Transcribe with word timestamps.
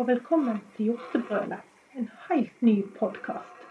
Og 0.00 0.06
velkommen 0.08 0.56
til 0.72 0.86
Hjortebrølet, 0.86 1.60
en 2.00 2.06
helt 2.30 2.62
ny 2.64 2.78
podkast. 2.96 3.66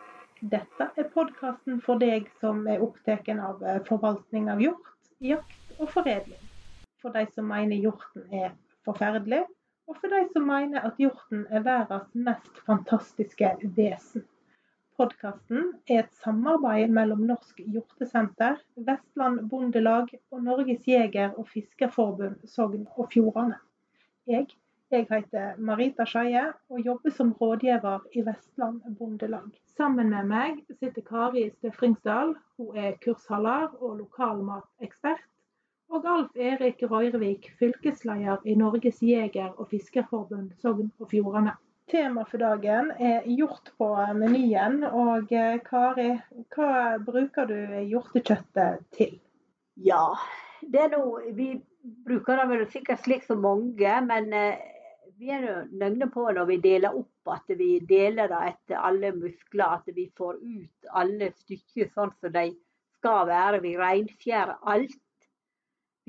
Dette 0.51 0.85
er 1.01 1.07
podkasten 1.15 1.79
for 1.81 1.97
deg 1.97 2.27
som 2.43 2.59
er 2.69 2.83
opptatt 2.85 3.31
av 3.33 3.63
eh, 3.65 3.79
forvaltning 3.87 4.51
av 4.53 4.61
hjort, 4.61 4.91
jakt 5.17 5.73
og 5.79 5.89
foredling. 5.95 6.43
For 7.01 7.17
de 7.17 7.25
som 7.33 7.49
mener 7.49 7.81
hjorten 7.81 8.29
er 8.29 8.53
forferdelig, 8.85 9.41
og 9.89 9.97
for 9.97 10.13
de 10.13 10.21
som 10.29 10.45
mener 10.45 10.85
at 10.91 11.01
hjorten 11.01 11.47
er 11.49 11.65
verdens 11.65 12.13
mest 12.13 12.63
fantastiske 12.69 13.55
vesen. 13.81 14.29
Podkasten 15.01 15.71
er 15.89 16.03
et 16.03 16.15
samarbeid 16.21 16.93
mellom 16.93 17.25
Norsk 17.33 17.65
Hjortesenter, 17.65 18.61
Vestland 18.77 19.47
Bondelag 19.49 20.13
og 20.29 20.45
Norges 20.45 20.85
jeger- 20.85 21.33
og 21.33 21.49
fiskerforbund 21.49 22.45
Sogn 22.45 22.85
og 22.93 23.09
Fjordane. 23.09 23.57
Jeg 24.29 24.51
jeg 24.91 25.07
heter 25.09 25.55
Marita 25.57 26.05
Skeie 26.05 26.49
og 26.69 26.79
jobber 26.83 27.13
som 27.15 27.31
rådgiver 27.39 28.03
i 28.11 28.23
Vestland 28.27 28.81
Bondelag. 28.99 29.49
Sammen 29.77 30.09
med 30.11 30.27
meg 30.27 30.57
sitter 30.79 31.03
Kari 31.07 31.45
Støfringsdal. 31.53 32.33
Hun 32.59 32.77
er 32.77 32.97
kursholder 33.03 33.71
og 33.79 34.01
lokalmatekspert. 34.01 35.23
Og 35.91 36.05
Alf 36.07 36.35
Erik 36.35 36.83
Røyrevik, 36.91 37.49
fylkesleder 37.59 38.43
i 38.45 38.55
Norges 38.55 39.01
jeger- 39.03 39.55
og 39.57 39.67
fiskerforbund 39.71 40.51
Sogn 40.61 40.91
og 40.99 41.09
Fjordane. 41.11 41.55
Tema 41.91 42.23
for 42.23 42.39
dagen 42.39 42.91
er 42.99 43.25
hjort 43.27 43.73
på 43.77 43.89
menyen. 44.15 44.83
Og 44.83 45.31
eh, 45.31 45.57
Kari, 45.67 46.13
hva 46.55 46.99
bruker 47.03 47.47
du 47.47 47.57
hjortekjøttet 47.91 48.85
til? 48.95 49.17
Ja, 49.75 50.05
det 50.61 50.85
er 50.85 50.93
noe 50.95 51.33
Vi 51.35 51.53
bruker 52.05 52.37
det 52.37 52.49
vel 52.51 52.67
sikkert 52.71 53.03
slik 53.03 53.23
som 53.25 53.41
mange, 53.43 53.95
men 54.07 54.31
eh, 54.37 54.80
vi 55.21 55.29
er 55.29 55.67
nøgne 55.77 56.07
på 56.09 56.23
når 56.33 56.47
vi 56.49 56.57
deler 56.63 56.95
opp, 56.97 57.29
at 57.29 57.51
vi 57.53 57.75
deler 57.85 58.31
det 58.31 58.41
etter 58.47 58.81
alle 58.81 59.11
muskler. 59.13 59.77
At 59.77 59.91
vi 59.93 60.07
får 60.17 60.39
ut 60.41 60.91
alle 60.97 61.29
stykker 61.43 61.91
sånn 61.93 62.13
som 62.17 62.33
de 62.33 62.47
skal 62.97 63.27
være. 63.29 63.59
Vi 63.61 63.75
reinskjærer 63.77 64.57
alt. 64.73 64.97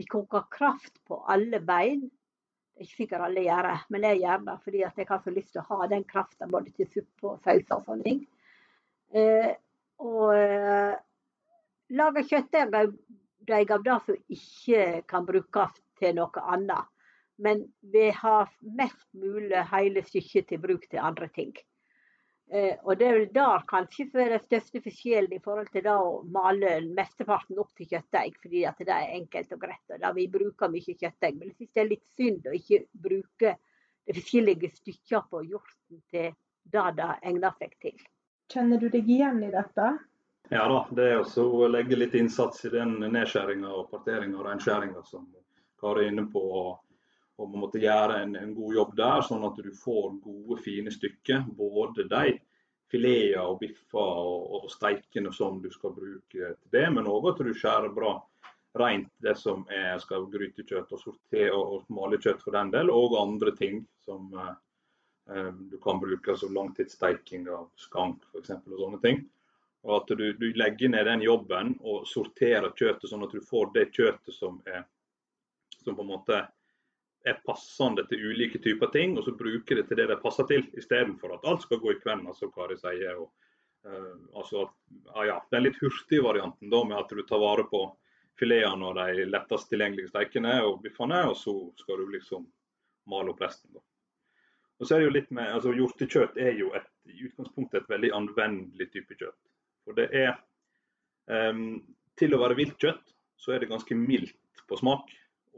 Vi 0.01 0.07
koker 0.09 0.47
kraft 0.53 0.97
på 1.05 1.21
alle 1.29 1.61
bein. 1.61 2.07
Det 2.73 2.81
er 2.81 2.89
ikke 2.89 3.03
sikkert 3.03 3.27
alle 3.27 3.45
gjør 3.45 3.69
det, 3.69 3.75
men 3.93 4.05
jeg 4.09 4.21
gjør 4.23 4.45
det 4.47 4.55
fordi 4.65 4.79
jeg 4.81 5.07
har 5.11 5.19
så 5.21 5.33
lyst 5.35 5.51
til 5.53 5.61
å 5.61 5.67
ha 5.69 5.89
den 5.93 6.07
krafta 6.09 6.49
både 6.49 6.73
til 6.73 6.89
suppe 6.89 7.35
og 7.35 7.43
saus 7.45 7.75
og 7.77 7.85
sånne 7.85 8.07
ting. 8.07 8.23
Eh, 9.13 9.51
og 10.01 10.33
eh, 10.39 10.95
lager 11.93 12.29
kjøttdeig 12.31 13.75
av 13.77 13.85
det 13.85 13.99
som 14.07 14.17
ikke 14.39 14.87
kan 15.13 15.29
brukes 15.29 15.77
til 16.01 16.17
noe 16.17 16.47
annet. 16.57 16.89
Men 17.37 17.65
vi 17.81 18.11
har 18.11 18.51
mest 18.61 19.07
mulig 19.17 19.63
hele 19.73 20.03
stykket 20.05 20.51
til 20.51 20.61
bruk 20.63 20.89
til 20.91 21.01
andre 21.01 21.29
ting. 21.33 21.55
Eh, 22.53 22.77
og 22.85 22.99
det 23.01 23.07
er 23.07 23.15
vel 23.17 23.29
der 23.33 23.65
kanskje 23.69 24.09
for 24.13 24.29
den 24.29 24.43
største 24.45 24.83
forskjellen 24.85 25.33
i 25.33 25.41
forhold 25.41 25.71
til 25.73 25.87
da 25.87 25.95
å 26.05 26.21
male 26.29 26.75
mesteparten 26.85 27.61
opp 27.63 27.71
til 27.79 27.89
kjøttdeig, 27.95 28.37
fordi 28.43 28.65
at 28.69 28.83
det 28.83 28.93
er 28.93 29.17
enkelt 29.17 29.55
og 29.57 29.63
greit. 29.63 29.85
og 29.89 30.03
da 30.03 30.13
Vi 30.13 30.29
bruker 30.29 30.73
mye 30.73 30.97
kjøttdeig, 31.01 31.39
men 31.39 31.49
jeg 31.49 31.57
synes 31.57 31.73
det 31.73 31.83
er 31.83 31.93
litt 31.95 32.09
synd 32.19 32.49
å 32.51 32.57
ikke 32.59 32.83
bruke 33.09 33.57
de 34.07 34.17
forskjellige 34.19 34.73
stykker 34.77 35.29
på 35.31 35.45
hjorten 35.47 36.03
til 36.13 36.33
det 36.73 36.87
det 36.99 37.11
egner 37.23 37.55
seg 37.59 37.77
til. 37.81 38.07
Kjenner 38.53 38.81
du 38.83 38.89
deg 38.93 39.09
igjen 39.09 39.41
i 39.47 39.53
dette? 39.55 39.89
Ja 40.53 40.67
da, 40.69 40.83
det 40.93 41.05
er 41.09 41.21
også 41.23 41.47
å 41.49 41.69
legge 41.71 41.97
litt 41.97 42.15
innsats 42.19 42.67
i 42.67 42.73
den 42.75 42.99
nedskjæringa 43.01 43.71
og 43.73 43.89
parteringa 43.95 44.37
og 44.37 44.49
reinskjæringa 44.51 45.01
som 45.09 45.25
Kari 45.81 46.05
er 46.05 46.13
inne 46.13 46.27
på. 46.31 46.43
Og 47.43 47.51
man 47.51 47.65
måtte 47.65 47.83
gjøre 47.83 48.21
en, 48.23 48.37
en, 48.39 48.55
god 48.55 48.75
jobb 48.77 48.97
der, 48.99 49.23
sånn 49.27 49.45
at 49.49 49.59
du 49.59 49.71
får 49.75 50.17
gode, 50.23 50.59
fine 50.63 50.93
stykker. 50.95 51.45
Både 51.59 52.07
de 52.11 52.37
fileter 52.93 53.41
og 53.43 53.59
biffer 53.63 54.19
og, 54.23 54.59
og 54.59 54.69
steikene 54.71 55.33
som 55.35 55.59
du 55.63 55.71
skal 55.73 55.95
bruke 55.97 56.53
til 56.53 56.75
det, 56.75 56.85
men 56.95 57.09
òg 57.11 57.33
at 57.33 57.43
du 57.43 57.51
skjærer 57.57 57.95
bra 57.95 58.19
rent 58.79 59.11
det 59.21 59.35
som 59.37 59.67
er 59.73 59.99
skal 60.01 60.29
grytekjøtt 60.33 60.93
og 60.95 61.01
sorter 61.01 61.51
og, 61.53 61.75
og 61.75 61.93
malekjøtt 61.93 62.45
for 62.45 62.57
den 62.57 62.73
del, 62.73 62.93
og 62.93 63.19
andre 63.21 63.53
ting 63.57 63.83
som 64.05 64.31
eh, 64.33 64.55
eh 65.33 65.51
du 65.73 65.77
kan 65.83 66.01
bruke, 66.01 66.31
altså 66.33 66.49
langtidssteiking 66.53 67.49
av 67.53 67.69
skank 67.77 68.25
f.eks. 68.31 68.55
og 68.57 68.79
sånne 68.79 69.03
ting. 69.05 69.23
Og 69.83 69.97
at 69.99 70.15
du, 70.17 70.29
du, 70.39 70.49
legger 70.55 70.93
ned 70.93 71.09
den 71.11 71.25
jobben 71.27 71.75
og 71.81 72.07
sorterer 72.07 72.71
kjøttet 72.79 73.11
sånn 73.11 73.25
at 73.27 73.35
du 73.35 73.43
får 73.43 73.73
det 73.75 73.89
kjøttet 73.91 74.35
som 74.37 74.61
er 74.67 74.85
som 75.83 75.97
på 75.99 76.05
en 76.05 76.13
måte 76.13 76.45
er 77.25 77.41
passende 77.47 78.05
til 78.11 78.25
ulike 78.33 78.59
typer 78.63 78.91
ting, 78.95 79.17
og 79.19 79.25
så 79.27 79.35
bruke 79.37 79.77
det 79.79 79.87
til 79.89 80.01
det 80.01 80.09
det 80.11 80.21
passer 80.23 80.49
til, 80.51 80.65
istedenfor 80.79 81.37
at 81.37 81.47
alt 81.49 81.65
skal 81.67 81.81
gå 81.83 81.93
i 81.93 82.01
kvenna, 82.01 82.35
som 82.35 82.51
Kari 82.55 82.79
sier. 82.81 83.21
Og, 83.23 83.31
uh, 83.87 84.17
altså 84.39 84.65
at, 84.67 84.75
ah, 85.15 85.27
ja, 85.29 85.39
Den 85.51 85.67
litt 85.69 85.79
hurtige 85.83 86.25
varianten 86.25 86.71
da, 86.73 86.83
med 86.85 86.99
at 86.99 87.13
du 87.13 87.23
tar 87.27 87.43
vare 87.43 87.69
på 87.71 87.85
filetene 88.41 88.89
og 88.89 88.99
de 88.99 89.29
lettest 89.29 89.71
tilgjengelige 89.71 90.11
steikene 90.11 90.59
og 90.67 90.83
biffene, 90.83 91.23
og 91.31 91.37
så 91.39 91.55
skal 91.79 92.03
du 92.03 92.13
liksom 92.17 92.47
male 93.11 93.33
opp 93.33 93.43
resten. 93.45 93.71
da. 93.75 93.83
Og 94.81 94.89
så 94.89 94.97
er 94.97 95.03
det 95.03 95.07
jo 95.07 95.15
litt 95.15 95.31
med, 95.31 95.47
altså 95.55 95.73
Hjortekjøtt 95.77 96.39
er 96.43 96.57
jo 96.59 96.73
et, 96.75 96.89
i 97.07 97.27
utgangspunktet 97.29 97.85
et 97.85 97.91
veldig 97.93 98.09
anvendelig 98.19 98.89
type 98.91 99.15
kjøtt. 99.15 99.39
For 99.87 99.99
det 99.99 100.09
er 100.11 100.33
um, 101.31 101.83
Til 102.19 102.35
å 102.35 102.41
være 102.43 102.59
viltkjøtt 102.59 103.13
så 103.41 103.55
er 103.55 103.63
det 103.63 103.71
ganske 103.71 103.95
mildt 103.99 104.63
på 104.69 104.79
smak. 104.79 105.09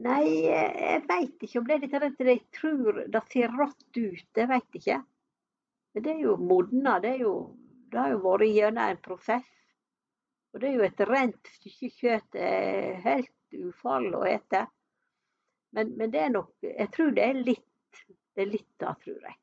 Nei, 0.03 0.25
jeg 0.47 1.01
veit 1.07 1.43
ikke 1.43 1.59
om 1.59 1.65
det 1.67 1.75
er 1.75 1.81
litt 1.83 1.95
at 1.97 2.21
jeg 2.23 2.43
tror 2.55 3.01
det 3.11 3.21
ser 3.31 3.55
rått 3.59 3.97
ut. 3.97 4.27
Jeg 4.37 4.49
veit 4.51 4.77
ikke. 4.79 4.99
Men 5.91 6.05
det 6.05 6.13
er 6.13 6.21
jo 6.23 6.35
modna. 6.39 6.97
Det, 7.03 7.17
det 7.91 7.99
har 7.99 8.13
jo 8.13 8.21
vært 8.23 8.47
gjennom 8.47 8.93
en 8.93 9.01
prosess. 9.03 9.49
Og 10.51 10.63
det 10.63 10.69
er 10.69 10.77
jo 10.77 10.85
et 10.87 11.03
rent 11.07 11.51
stykke 11.57 11.91
kjøtt. 11.97 12.39
Er 12.39 13.01
helt 13.03 13.59
ufarlig 13.67 14.15
å 14.15 14.23
ete. 14.31 14.65
Men, 15.75 15.93
men, 15.99 16.11
det 16.11 16.19
er 16.19 16.31
nok 16.33 16.65
Jeg 16.67 16.89
tror 16.91 17.13
det 17.15 17.23
er 17.23 17.45
litt 17.47 17.67
det 18.35 18.45
er 18.45 18.51
litt 18.51 18.73
da, 18.79 18.93
tror 19.03 19.19
jeg. 19.27 19.37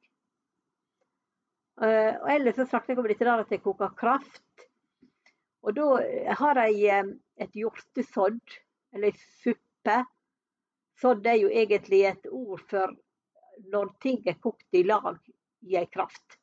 Uh, 1.79 2.14
og 2.25 2.29
ellers 2.32 2.56
så 2.56 2.64
snakket 2.67 2.94
jeg 2.94 3.00
om 3.03 3.09
dette 3.09 3.26
der 3.29 3.43
at 3.44 3.53
jeg 3.53 3.62
koker 3.62 3.93
kraft. 3.97 4.64
Og 5.61 5.76
da 5.76 5.88
har 6.41 6.61
jeg 6.64 7.03
et 7.38 7.55
hjortesodd, 7.56 8.58
eller 8.94 9.17
suppe. 9.43 9.99
Sodd 10.99 11.26
er 11.31 11.38
jo 11.43 11.50
egentlig 11.50 12.02
et 12.08 12.26
ord 12.32 12.62
for 12.70 12.94
når 13.73 13.90
ting 14.02 14.20
er 14.26 14.38
kokt 14.43 14.75
i 14.75 14.85
lag 14.87 15.19
i 15.67 15.79
ei 15.79 15.87
kraft. 15.90 16.38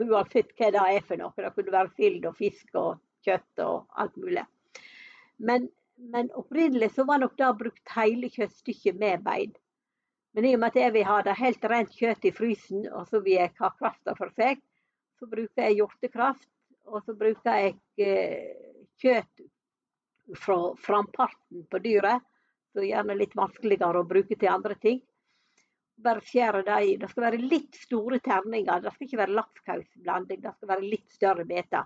Uansett 0.00 0.52
hva 0.58 0.70
det 0.74 0.84
er 0.96 1.04
for 1.06 1.20
noe. 1.20 1.32
Det 1.36 1.52
kunne 1.56 1.74
være 1.74 1.94
sild 1.96 2.26
og 2.28 2.36
fisk 2.38 2.78
og 2.80 3.00
kjøtt 3.24 3.62
og 3.64 4.00
alt 4.00 4.16
mulig. 4.20 4.44
Men, 5.38 5.68
men 5.96 6.30
opprinnelig 6.36 6.92
så 6.94 7.06
var 7.08 7.22
nok 7.22 7.36
det 7.38 7.52
brukt 7.60 7.94
hele 7.96 8.30
kjøttstykket 8.32 8.98
med 9.00 9.22
bein. 9.26 9.54
Men 10.34 10.48
i 10.48 10.54
og 10.56 10.60
med 10.60 10.74
at 10.74 10.80
jeg 10.80 10.94
vil 10.96 11.06
ha 11.06 11.20
det 11.22 11.36
helt 11.38 11.66
rent 11.70 11.92
kjøtt 11.94 12.24
i 12.26 12.34
frysen, 12.34 12.88
og 12.90 13.06
så 13.06 13.20
vil 13.22 13.38
jeg 13.38 13.52
ha 13.60 13.70
krafta 13.78 14.16
for 14.18 14.34
seg, 14.34 14.58
så 15.20 15.28
bruker 15.30 15.68
jeg 15.68 15.78
hjortekraft. 15.78 16.48
Og 16.90 17.04
så 17.06 17.14
bruker 17.16 17.60
jeg 17.62 17.76
eh, 18.02 18.56
kjøtt 19.00 19.44
fra 20.36 20.58
framparten 20.80 21.66
på 21.70 21.80
dyret. 21.84 22.22
Så 22.74 22.82
gjerne 22.82 23.14
litt 23.14 23.36
vanskeligere 23.38 24.02
å 24.02 24.08
bruke 24.08 24.34
til 24.34 24.50
andre 24.50 24.74
ting. 24.82 25.02
Bare 26.04 26.24
skjære 26.26 26.64
det. 26.66 26.78
Det 27.02 27.10
skal 27.12 27.28
være 27.28 27.42
litt 27.42 27.76
store 27.78 28.18
terninger. 28.24 28.80
Det 28.82 28.94
skal 28.94 29.06
ikke 29.06 29.20
være 29.20 29.36
lapskausblanding, 29.38 30.40
det 30.42 30.54
skal 30.56 30.72
være 30.72 30.88
litt 30.88 31.10
større 31.14 31.46
beter. 31.46 31.84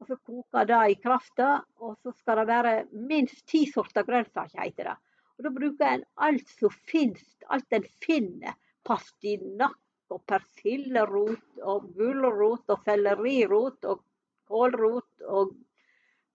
Og 0.00 0.08
så 0.10 0.16
koker 0.28 0.68
det 0.68 0.80
i 0.92 0.96
krafta, 1.00 1.50
og 1.80 1.96
så 2.04 2.12
skal 2.16 2.42
det 2.42 2.46
være 2.50 2.72
minst 3.08 3.44
ti 3.48 3.64
sorter 3.68 4.04
grønnsaker, 4.08 4.60
heter 4.60 4.90
det. 4.90 4.96
Og 5.36 5.44
da 5.44 5.52
bruker 5.52 5.92
en 5.92 6.04
alt 6.26 6.48
som 6.56 6.72
finnes, 6.88 7.24
alt 7.52 7.76
en 7.76 7.84
finner. 8.04 8.56
Pastinakk 8.86 10.12
og 10.14 10.22
persillerot 10.30 11.62
og 11.66 11.88
gulrot 11.96 12.70
og 12.72 12.84
sellerirot 12.86 13.88
og 13.90 14.04
kålrot 14.48 15.26
og 15.26 15.56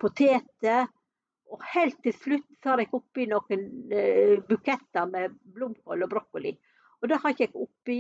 poteter. 0.01 0.89
Og 1.51 1.63
helt 1.73 1.99
til 2.03 2.15
slutt 2.15 2.47
tar 2.63 2.79
jeg 2.79 2.91
oppi 2.95 3.27
noen 3.27 3.65
uh, 3.91 4.37
buketter 4.47 5.09
med 5.11 5.37
blomkål 5.55 6.05
og 6.05 6.11
brokkoli. 6.13 6.53
Og 7.01 7.09
det 7.09 7.19
har 7.21 7.33
ikke 7.33 7.47
jeg 7.49 7.63
oppi 7.65 7.99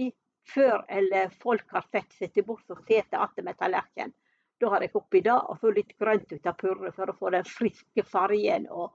før 0.51 0.85
eller 0.89 1.33
folk 1.41 1.67
har 1.75 1.85
sett 1.91 2.13
seg 2.17 2.33
til 2.33 2.45
bords 2.47 2.69
og 2.71 2.81
sett 2.87 3.11
det 3.11 3.45
med 3.45 3.57
tallerkenen. 3.59 4.15
Da 4.61 4.69
har 4.69 4.83
jeg 4.85 4.93
oppi 4.93 5.23
det, 5.25 5.33
og 5.33 5.57
får 5.57 5.73
litt 5.73 5.95
grønt 5.97 6.33
ut 6.33 6.47
av 6.47 6.57
purre 6.57 6.91
for 6.93 7.09
å 7.09 7.15
få 7.17 7.31
den 7.33 7.47
friske 7.49 8.03
fargen. 8.05 8.67
og, 8.69 8.91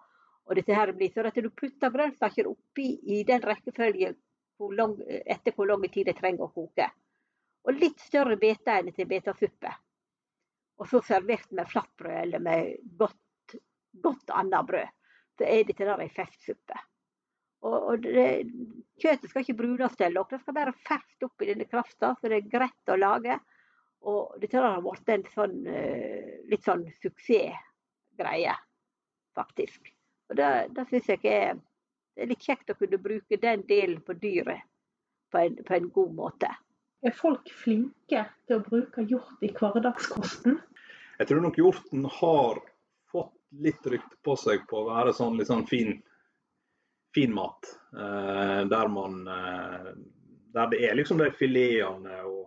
og 0.47 0.55
dette 0.55 0.75
her 0.75 0.93
blir. 0.95 1.11
Så 1.11 1.25
at 1.27 1.35
du 1.43 1.51
putter 1.51 1.91
grønnsaker 1.91 2.47
oppi 2.47 2.93
i 3.03 3.25
den 3.27 3.43
rekkefølgen 3.43 4.15
etter 4.57 5.53
hvor 5.57 5.67
lang 5.67 5.89
tid 5.91 6.07
det 6.07 6.17
trenger 6.21 6.47
å 6.47 6.55
koke. 6.55 6.87
Og 7.67 7.75
litt 7.75 7.99
større 8.01 8.39
beter 8.39 8.79
enn 8.79 8.95
til 8.95 9.09
betasuppe. 9.11 9.73
Og 10.79 10.89
så 10.89 11.01
servert 11.03 11.51
med 11.51 11.69
flatbrød 11.69 12.21
eller 12.23 12.43
med 12.47 12.77
godt, 13.01 13.19
godt 14.03 14.33
annet 14.35 14.69
brød. 14.69 14.93
Så 15.37 15.49
er 15.49 15.67
dette 15.69 15.85
der 15.85 16.03
ei 16.05 16.13
festsuppe. 16.13 16.79
Og, 17.67 17.77
og 17.77 18.05
det, 18.05 18.27
kjøttet 19.01 19.31
skal 19.31 19.43
ikke 19.43 19.59
brunes 19.59 19.97
til, 19.99 20.17
det 20.17 20.41
skal 20.43 20.57
bare 20.57 20.75
ferskt 20.87 21.27
opp 21.27 21.43
i 21.43 21.51
denne 21.51 21.67
krafta, 21.69 22.13
så 22.15 22.31
det 22.31 22.41
er 22.41 22.51
greit 22.53 22.93
å 22.93 22.99
lage. 23.01 23.39
Og 24.07 24.37
dette 24.41 24.61
har 24.63 24.83
blitt 24.85 25.11
en 25.11 25.25
sånn, 25.33 25.57
eh, 25.71 26.37
litt 26.51 26.67
sånn 26.67 26.85
suksessgreie, 27.01 28.55
faktisk. 29.37 29.91
Og 30.31 30.39
det, 30.39 30.51
det 30.77 30.87
syns 30.91 31.11
jeg 31.11 31.33
er, 31.33 31.59
er, 32.19 32.31
litt 32.31 32.45
kjekt 32.45 32.71
å 32.71 32.79
kunne 32.79 33.01
bruke 33.03 33.41
den 33.41 33.65
delen 33.67 33.99
på 34.05 34.15
dyret 34.21 34.63
på 35.33 35.43
en, 35.43 35.59
på 35.67 35.75
en, 35.75 35.91
god 35.95 36.15
måte. 36.15 36.53
Er 37.03 37.15
folk 37.15 37.51
flinke 37.51 38.25
til 38.47 38.59
å 38.59 38.65
bruke 38.65 39.05
hjort 39.11 39.43
i 39.45 39.51
hverdagskosten? 39.55 40.61
Jeg 41.17 41.31
tror 41.31 41.43
nok 41.43 41.59
hjorten 41.59 42.07
har 42.19 42.61
litt 43.63 43.87
rykte 43.87 44.19
på 44.25 44.37
seg 44.41 44.67
på 44.69 44.83
å 44.83 44.91
være 44.91 45.15
sånn 45.17 45.39
litt 45.39 45.51
sånn 45.51 45.67
fin, 45.69 45.97
fin 47.15 47.33
mat. 47.35 47.71
Eh, 47.97 48.61
der 48.71 48.93
man 48.93 49.23
eh, 49.29 49.91
Der 50.57 50.71
det 50.73 50.79
er 50.89 50.95
liksom 50.97 51.19
de 51.21 51.31
filetene 51.37 52.23
og 52.25 52.47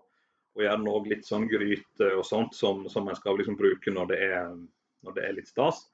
og 0.60 0.66
gjerne 0.66 0.92
òg 0.92 1.08
litt 1.08 1.28
sånn 1.28 1.48
gryte 1.48 2.12
og 2.18 2.26
sånt 2.28 2.56
som, 2.58 2.84
som 2.92 3.08
en 3.08 3.16
skal 3.16 3.38
liksom 3.40 3.56
bruke 3.56 3.94
når 3.96 4.12
det, 4.12 4.20
er, 4.28 4.50
når 5.08 5.16
det, 5.16 5.24
er, 5.24 5.36
litt 5.38 5.48
stas. 5.48 5.86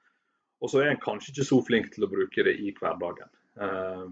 Og 0.63 0.71
så 0.71 0.81
er 0.81 0.93
en 0.93 1.01
kanskje 1.01 1.33
ikke 1.33 1.47
så 1.51 1.59
flink 1.67 1.91
til 1.93 2.07
å 2.07 2.09
bruke 2.09 2.45
det 2.47 2.55
i 2.57 2.71
hverdagen. 2.73 3.29
Eh, 3.61 4.05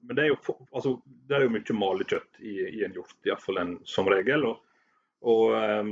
men 0.00 0.16
det 0.18 0.26
er, 0.26 0.32
jo, 0.34 0.56
altså, 0.72 0.94
det 1.28 1.36
er 1.36 1.46
jo 1.46 1.54
mye 1.54 1.76
malekjøtt 1.76 2.42
i, 2.42 2.54
i 2.80 2.84
en 2.84 2.96
hjort, 2.96 3.16
iallfall 3.24 3.74
som 3.88 4.08
regel. 4.10 4.46
Og, 4.48 4.84
og 5.28 5.56
um, 5.56 5.90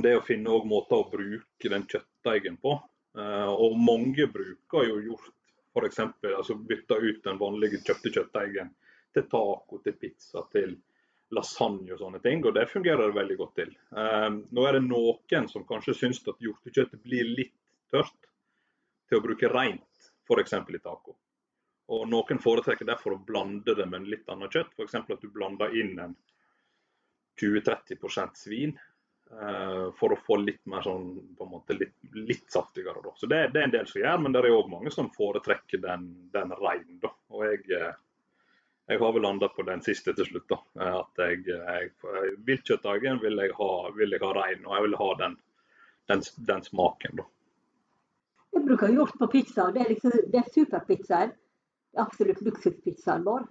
det 0.00 0.14
å 0.16 0.24
finne 0.24 0.60
måter 0.68 0.96
å 0.96 1.08
bruke 1.12 1.72
den 1.72 1.84
kjøttdeigen 1.84 2.56
på. 2.62 2.78
Uh, 3.18 3.50
og 3.50 3.78
mange 3.78 4.26
bruker 4.30 4.86
jo 4.86 5.00
hjort 5.02 5.32
f.eks. 5.74 5.98
Altså 6.30 6.54
bytter 6.54 7.02
ut 7.06 7.24
den 7.24 7.40
vanlige 7.40 7.80
kjøpte 7.82 8.12
kjøttdeigen 8.14 8.70
til 9.14 9.26
taco, 9.30 9.80
til 9.82 9.96
pizza, 9.98 10.44
til 10.52 10.76
lasagne 11.34 11.94
og 11.94 12.00
sånne 12.00 12.20
ting, 12.22 12.42
og 12.46 12.54
det 12.56 12.66
fungerer 12.70 13.06
det 13.06 13.18
veldig 13.18 13.36
godt 13.38 13.56
til. 13.60 13.72
Um, 13.94 14.40
nå 14.50 14.66
er 14.66 14.78
det 14.78 14.86
noen 14.86 15.48
som 15.50 15.66
kanskje 15.66 15.94
syns 15.98 16.22
at 16.26 16.42
hjortekjøttet 16.42 17.02
blir 17.04 17.28
litt 17.38 17.54
tørt 17.90 18.30
til 19.10 19.18
å 19.18 19.24
bruke 19.24 19.50
rent, 19.50 20.10
f.eks. 20.26 20.56
i 20.58 20.82
taco. 20.82 21.16
Og 21.90 22.06
Noen 22.06 22.38
foretrekker 22.38 22.86
derfor 22.86 23.16
å 23.16 23.22
blande 23.26 23.74
det 23.74 23.86
med 23.86 24.02
en 24.02 24.10
litt 24.10 24.28
annet 24.30 24.54
kjøtt, 24.54 24.74
f.eks. 24.78 24.98
at 25.00 25.22
du 25.22 25.30
blander 25.34 25.74
inn 25.74 25.96
en 26.02 26.14
20-30% 27.40 28.38
svin 28.38 28.76
for 29.98 30.10
å 30.10 30.18
få 30.26 30.40
litt 30.42 30.64
mer 30.66 30.82
sånn, 30.82 31.12
på 31.38 31.46
en 31.46 31.50
måte 31.52 31.76
litt, 31.78 31.94
litt 32.16 32.48
saftigere. 32.50 32.98
Da. 33.04 33.12
Så 33.16 33.28
det, 33.30 33.44
det, 33.54 33.60
er 33.60 33.68
en 33.68 33.74
del 33.76 33.86
som 33.86 34.00
gjør, 34.00 34.22
men 34.24 34.34
det 34.34 34.40
er 34.42 34.54
òg 34.56 34.70
mange 34.72 34.90
som 34.90 35.10
foretrekker 35.14 35.82
den, 35.84 36.08
den 36.34 36.54
rein. 36.58 36.96
Da. 37.02 37.12
Og 37.30 37.44
jeg, 37.46 37.62
uh, 37.70 37.92
jeg 38.90 38.98
har 38.98 39.12
vel 39.14 39.22
landa 39.22 39.48
på 39.54 39.62
den 39.68 39.84
siste 39.86 40.16
til 40.18 40.26
slutt. 40.26 40.50
da, 40.50 40.58
At 40.96 41.22
jeg, 41.22 41.44
jeg 41.46 41.92
Viltkjøttdagen 42.48 43.22
vil 43.22 43.38
jeg 43.44 43.54
vil 43.94 44.16
jeg 44.16 44.24
ha 44.24 44.32
rein, 44.34 44.66
og 44.66 44.74
jeg 44.74 44.86
vil 44.88 44.98
ha 45.04 45.10
den, 45.22 45.38
den, 46.10 46.26
den 46.50 46.66
smaken. 46.66 47.22
da. 47.22 47.28
Jeg 48.50 48.66
bruker 48.66 48.90
hjort 48.90 49.14
på 49.18 49.30
pizza. 49.30 49.70
Det 49.70 49.84
er, 49.84 49.92
liksom, 49.94 50.16
det 50.32 50.42
er 50.42 50.52
superpizzaen. 50.56 51.34
Er 51.94 52.02
absolutt 52.02 52.42
luksuspizzaen 52.42 53.22
vår. 53.26 53.46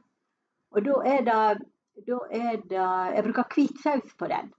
Og 0.76 0.86
da 0.86 0.98
er 1.08 1.24
det, 1.28 1.68
da 2.08 2.20
er 2.36 2.60
det 2.68 2.84
Jeg 3.16 3.24
bruker 3.30 3.56
hvit 3.56 3.80
saus 3.84 4.12
på 4.20 4.28
den. 4.32 4.52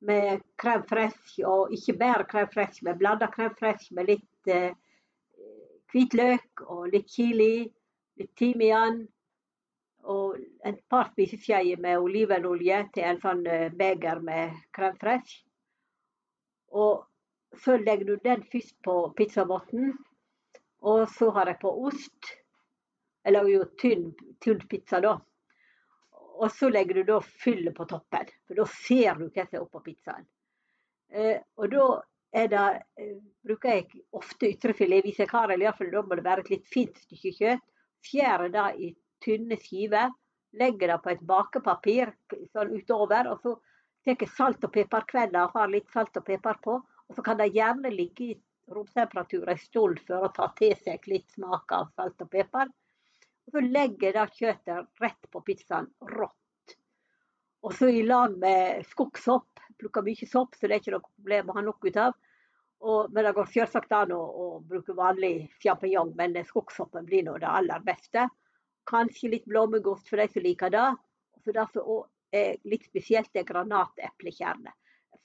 Med 0.00 0.40
fraîche, 0.58 1.42
og 1.46 1.72
ikke 1.74 1.98
bare 1.98 2.46
fraîche, 2.52 2.82
men 2.82 2.98
blanda 2.98 3.26
fraîche 3.26 3.94
med 3.94 4.06
litt 4.06 4.46
eh, 4.46 4.72
hvitløk 5.92 6.62
og 6.66 6.88
litt 6.92 7.08
chili, 7.10 7.66
litt 8.18 8.34
timian 8.36 9.06
og 10.08 10.38
et 10.64 10.78
par 10.88 11.10
spiseskjeer 11.10 11.80
med 11.82 11.98
olivenolje 11.98 12.78
til 12.94 13.04
en 13.10 13.20
sånn 13.20 13.44
eh, 13.46 13.68
beger 13.74 14.22
med 14.24 14.54
fraîche. 14.74 15.42
Og 16.70 17.04
så 17.64 17.76
legger 17.76 18.06
du 18.06 18.16
den 18.24 18.44
først 18.52 18.76
på 18.84 19.12
pizzabunnen. 19.16 19.96
Og 20.80 21.08
så 21.10 21.30
har 21.34 21.48
jeg 21.50 21.58
på 21.60 21.72
ost. 21.88 22.34
Jeg 23.24 23.34
lager 23.34 23.50
jo 23.50 23.64
tynn, 23.80 24.04
tynn 24.40 24.60
pizza 24.70 25.00
da. 25.02 25.16
Og 26.38 26.52
så 26.54 26.68
legger 26.70 27.00
du 27.00 27.08
da 27.08 27.18
fyllet 27.20 27.74
på 27.74 27.86
toppen, 27.90 28.28
for 28.46 28.60
da 28.60 28.66
ser 28.70 29.18
du 29.18 29.26
hva 29.26 29.44
som 29.44 29.58
er 29.58 29.64
oppå 29.64 29.82
pizzaen. 29.82 30.26
Eh, 31.10 31.40
og 31.58 31.72
da 31.72 31.86
er 32.32 32.48
det, 32.52 32.66
eh, 33.00 33.16
bruker 33.44 33.74
jeg 33.74 34.02
ofte 34.12 34.50
ytrefilet 34.52 35.04
hvis 35.06 35.18
jeg 35.24 35.30
har, 35.32 35.48
det, 35.48 35.64
iallfall 35.64 35.90
da 35.92 36.02
må 36.02 36.18
det 36.18 36.24
være 36.24 36.44
et 36.44 36.50
litt 36.54 36.68
fint 36.68 36.96
stykke 37.06 37.34
kjøtt. 37.40 37.64
Skjærer 38.04 38.52
det 38.54 38.66
i 38.78 38.90
tynne 39.24 39.58
skiver. 39.58 40.12
Legger 40.58 40.92
det 40.92 41.00
på 41.04 41.10
et 41.12 41.24
bakepapir 41.26 42.12
sånn 42.52 42.74
utover. 42.76 43.32
Og 43.32 43.42
så 43.42 43.56
tar 44.06 44.30
salt 44.36 44.64
og 44.64 44.72
peperkvelder 44.72 45.48
og 45.48 45.56
har 45.58 45.72
litt 45.72 45.90
salt 45.92 46.16
og 46.16 46.24
pepper 46.24 46.60
på. 46.64 46.76
Og 47.08 47.16
så 47.16 47.24
kan 47.24 47.40
det 47.40 47.50
gjerne 47.56 47.90
ligge 47.92 48.30
i 48.30 48.38
romtemperatur 48.68 49.48
en 49.48 49.58
stund 49.58 50.00
for 50.06 50.28
å 50.28 50.32
ta 50.36 50.50
til 50.58 50.76
seg 50.84 51.04
litt 51.08 51.28
smak 51.32 51.72
av 51.72 51.90
salt 51.96 52.20
og 52.24 52.30
pepper. 52.30 52.68
Og 53.48 53.54
så 53.54 53.60
legger 53.64 54.10
jeg 54.10 54.14
da 54.14 54.26
kjøttet 54.28 55.02
rett 55.02 55.28
på 55.32 55.40
pizzaen 55.40 55.86
rått. 56.04 56.74
Og 57.64 57.72
så 57.72 57.88
i 57.88 58.02
lag 58.04 58.34
med 58.36 58.84
skogssopp. 58.90 59.62
Plukker 59.80 60.04
mye 60.04 60.26
sopp, 60.28 60.56
så 60.58 60.66
det 60.66 60.74
er 60.74 60.82
ikke 60.82 60.92
noe 60.96 61.06
problem 61.06 61.48
å 61.48 61.54
ha 61.56 61.62
nok 61.64 61.86
ut 61.86 61.96
av. 62.02 62.16
Og, 62.84 63.08
men 63.14 63.24
det 63.24 63.32
går 63.38 63.48
selvsagt 63.54 63.94
an 63.96 64.12
å, 64.12 64.18
å 64.20 64.46
bruke 64.68 64.92
vanlig 64.98 65.48
sjampinjong, 65.62 66.12
men 66.18 66.36
skogssoppen 66.44 67.08
blir 67.08 67.24
nå 67.24 67.38
det 67.40 67.48
aller 67.48 67.80
beste. 67.86 68.26
Kanskje 68.90 69.32
litt 69.32 69.48
blåmuggost 69.48 70.10
for 70.10 70.20
de 70.20 70.28
som 70.34 70.44
liker 70.44 70.74
det. 70.74 70.84
Og 71.38 71.56
det 71.56 71.66
som 71.72 72.04
er 72.36 72.60
litt 72.68 72.84
spesielt, 72.84 73.32
er 73.32 73.48
granateplekjerne. 73.48 74.76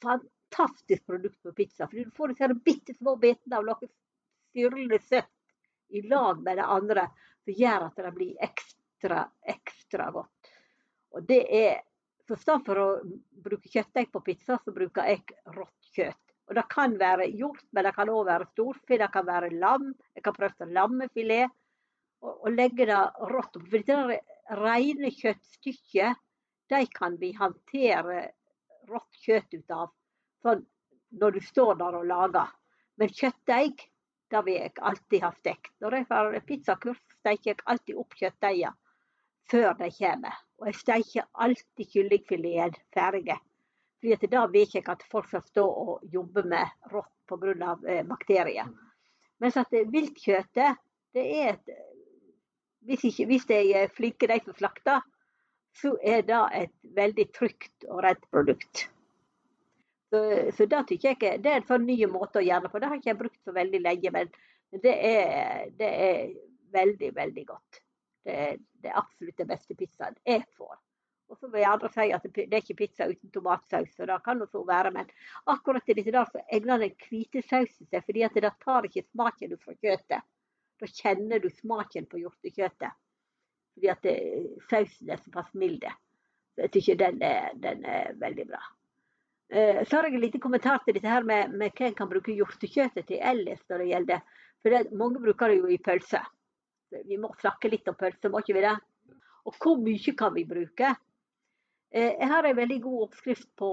Fantastisk 0.06 1.04
produkt 1.12 1.42
på 1.44 1.52
pizza. 1.60 1.90
for 1.90 2.00
Du 2.00 2.16
får 2.16 2.34
disse 2.34 2.54
bitte 2.64 2.96
små 2.96 3.18
bitene 3.20 3.60
av 3.60 3.68
noe 3.68 3.92
syrlig 4.54 5.02
søtt 5.10 5.28
i 5.94 6.02
lag 6.08 6.40
med 6.42 6.58
det 6.58 6.72
andre, 6.72 7.10
som 7.44 7.58
gjør 7.60 7.88
at 7.88 8.00
det 8.00 8.12
blir 8.16 8.46
ekstra, 8.48 9.24
ekstra 9.56 10.10
godt. 10.16 10.54
Og 11.14 11.26
det 11.28 11.44
er 11.50 11.82
For 12.24 12.40
for 12.40 12.80
å 12.80 12.88
bruke 13.44 13.68
kjøttdeig 13.68 14.08
på 14.14 14.22
pizza, 14.24 14.56
så 14.64 14.72
bruker 14.72 15.10
jeg 15.12 15.26
rått 15.52 15.90
kjøtt. 15.92 16.22
Og 16.48 16.56
Det 16.56 16.64
kan 16.72 16.96
være 17.00 17.28
hjort, 17.36 17.66
men 17.72 17.84
det 17.84 17.92
kan 17.96 18.10
òg 18.10 18.26
være 18.30 18.48
storfe, 18.54 18.98
det 18.98 19.10
kan 19.12 19.26
være 19.28 19.50
lam. 19.60 19.90
Jeg 20.16 20.24
kan 20.24 20.36
prøve 20.38 20.70
lammefilet. 20.72 21.52
Og, 22.24 22.46
og 22.48 22.56
legge 22.56 22.88
det 22.88 23.02
rått 23.28 23.60
opp. 23.60 23.68
For 23.68 23.84
det 23.84 24.20
rene 24.56 25.12
kjøttstykket, 25.12 26.24
de 26.72 26.82
kan 26.96 27.20
vi 27.20 27.34
håndtere 27.36 28.32
rått 28.88 29.20
kjøtt 29.26 29.60
ut 29.60 29.76
av 29.76 29.92
sånn 30.44 30.64
når 31.20 31.36
du 31.36 31.42
står 31.46 31.76
der 31.80 31.98
og 32.00 32.08
lager. 32.10 32.52
Men 32.98 33.12
kjøttdeig, 33.14 33.84
det 34.32 34.42
vil 34.46 34.60
jeg 34.60 34.74
alltid 34.82 35.24
ha 35.24 35.32
stekt. 35.38 35.72
Når 35.82 35.98
jeg 35.98 36.08
har 36.10 36.40
pizzakurs, 36.48 37.02
steker 37.20 37.52
jeg 37.52 37.66
alltid 37.66 38.00
opp 38.02 38.16
kjøttdeiger 38.20 38.78
før 39.52 39.74
de 39.80 39.90
kommer. 39.98 40.38
Og 40.62 40.70
jeg 40.70 40.80
steker 40.80 41.28
alltid 41.46 41.92
kyllingfileten 41.92 42.80
ferdig. 42.96 43.40
Fordi 44.04 44.30
da 44.32 44.46
vet 44.52 44.76
jeg 44.76 44.88
at 44.92 45.04
folk 45.12 45.30
skal 45.30 45.44
stå 45.48 45.64
og 45.64 46.08
jobbe 46.12 46.44
med 46.48 46.92
rått 46.92 47.12
pga. 47.30 47.76
Eh, 47.88 48.04
bakterier. 48.08 48.72
Mens 49.40 49.58
at 49.58 49.72
viltkjøttet, 49.72 50.80
det 51.14 51.24
er 51.40 51.54
et 51.54 51.76
hvis, 52.84 53.04
ikke, 53.04 53.26
hvis 53.26 53.46
de 53.48 53.60
er 53.80 53.92
flinke, 53.96 54.28
de 54.28 54.40
som 54.44 54.56
slakter, 54.58 55.04
så 55.80 55.96
er 56.04 56.26
det 56.28 56.42
et 56.58 56.74
veldig 56.96 57.28
trygt 57.36 57.88
og 57.90 58.04
rett 58.06 58.26
produkt. 58.32 58.88
Så, 60.14 60.52
så 60.54 60.66
det 60.70 61.00
jeg 61.02 61.18
det 61.42 61.50
er 61.50 61.56
en 61.58 61.66
sånn 61.66 61.88
ny 61.90 61.96
måte 62.06 62.38
å 62.38 62.46
gjøre 62.46 62.68
det 62.68 62.70
på. 62.70 62.80
Det 62.82 62.90
har 62.90 63.00
ikke 63.00 63.10
jeg 63.10 63.18
brukt 63.18 63.40
så 63.42 63.54
veldig 63.56 63.80
lenge, 63.82 64.12
men 64.14 64.28
det 64.84 64.94
er, 64.94 65.72
det 65.80 65.88
er 65.90 66.34
veldig, 66.74 67.10
veldig 67.16 67.46
godt. 67.48 67.80
Det 68.24 68.36
er, 68.44 68.60
det 68.84 68.92
er, 68.92 69.00
absolutt 69.02 69.42
den 69.42 69.50
beste 69.50 69.78
pizzaen 69.80 70.20
jeg 70.28 70.44
får. 70.58 70.76
Og 71.34 71.40
så 71.40 71.50
vil 71.50 71.66
andre 71.66 71.90
si 71.90 72.06
at 72.14 72.28
det 72.36 72.46
er 72.46 72.60
ikke 72.60 72.78
pizza 72.84 73.08
uten 73.10 73.32
tomatsaus, 73.34 73.96
og 74.04 74.12
det 74.12 74.20
kan 74.28 74.44
det 74.44 74.52
så 74.52 74.62
være. 74.68 74.92
Men 74.94 75.10
akkurat 75.50 75.90
i 75.90 75.98
dette 75.98 76.14
der 76.14 76.30
så 76.30 76.44
egner 76.60 76.84
den 76.84 76.94
hvite 77.08 77.42
sausen 77.48 77.90
seg, 77.90 78.06
fordi 78.06 78.28
det 78.38 78.54
tar 78.62 78.86
ikke 78.86 79.06
smaken 79.08 79.58
fra 79.64 79.74
kjøttet. 79.80 80.30
Da 80.78 80.92
kjenner 80.92 81.42
du 81.42 81.50
smaken 81.50 82.06
på 82.12 82.22
hjortekjøttet. 82.22 83.02
Fordi 83.74 83.90
at 83.96 84.06
det, 84.06 84.16
sausen 84.70 85.10
er 85.10 85.26
såpass 85.26 85.50
mild. 85.58 85.90
Så 86.54 86.68
jeg 86.68 86.86
syns 86.86 87.02
den, 87.02 87.22
den, 87.66 87.86
er 87.90 88.14
veldig 88.22 88.50
bra. 88.54 88.62
Eh, 89.54 89.84
så 89.86 89.96
har 89.96 90.08
jeg 90.08 90.16
en 90.18 90.24
liten 90.24 90.42
kommentar 90.42 90.80
til 90.82 90.96
dette 90.98 91.10
her 91.10 91.26
med, 91.30 91.52
med 91.54 91.76
hva 91.78 91.86
en 91.86 91.98
kan 91.98 92.10
bruke 92.10 92.34
hjortekjøttet 92.34 93.06
til 93.06 93.20
ellers 93.22 93.62
når 93.70 93.84
det 93.84 93.90
gjelder. 93.92 94.24
For 94.64 94.74
det, 94.74 94.80
mange 94.98 95.22
bruker 95.22 95.52
det 95.52 95.60
jo 95.60 95.70
i 95.70 95.78
pølse. 95.78 96.22
Vi 97.06 97.20
må 97.22 97.30
snakke 97.38 97.70
litt 97.70 97.92
om 97.92 97.98
pølse, 98.00 98.32
må 98.34 98.42
ikke 98.42 98.56
vi 98.58 98.66
det? 98.66 98.74
Og 99.46 99.60
hvor 99.62 99.78
mye 99.78 100.16
kan 100.18 100.34
vi 100.34 100.48
bruke? 100.50 100.96
Eh, 101.94 102.10
jeg 102.18 102.32
har 102.34 102.50
en 102.50 102.58
veldig 102.64 102.80
god 102.82 103.06
oppskrift 103.06 103.50
på 103.60 103.72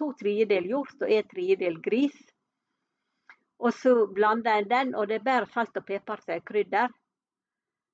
to 0.00 0.12
tredjedel 0.18 0.66
hjort 0.72 1.06
og 1.06 1.14
en 1.14 1.30
tredjedel 1.30 1.78
gris. 1.84 2.18
Og 3.62 3.76
så 3.76 3.94
blander 4.10 4.58
en 4.58 4.70
den, 4.70 4.94
og 4.98 5.06
det 5.06 5.20
er 5.20 5.26
bare 5.30 5.50
salt 5.54 5.78
og 5.78 5.86
pepper 5.86 6.24
som 6.24 6.34
er 6.34 6.46
krydder. 6.50 6.90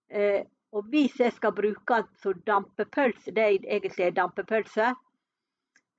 Eh, 0.08 0.46
og 0.72 0.88
hvis 0.88 1.20
jeg 1.20 1.36
skal 1.36 1.52
bruke 1.52 2.00
den 2.00 2.22
som 2.22 2.44
dampepølse, 2.48 3.34
det 3.36 3.44
er 3.44 3.58
egentlig 3.76 4.14
dampepølse, 4.16 4.94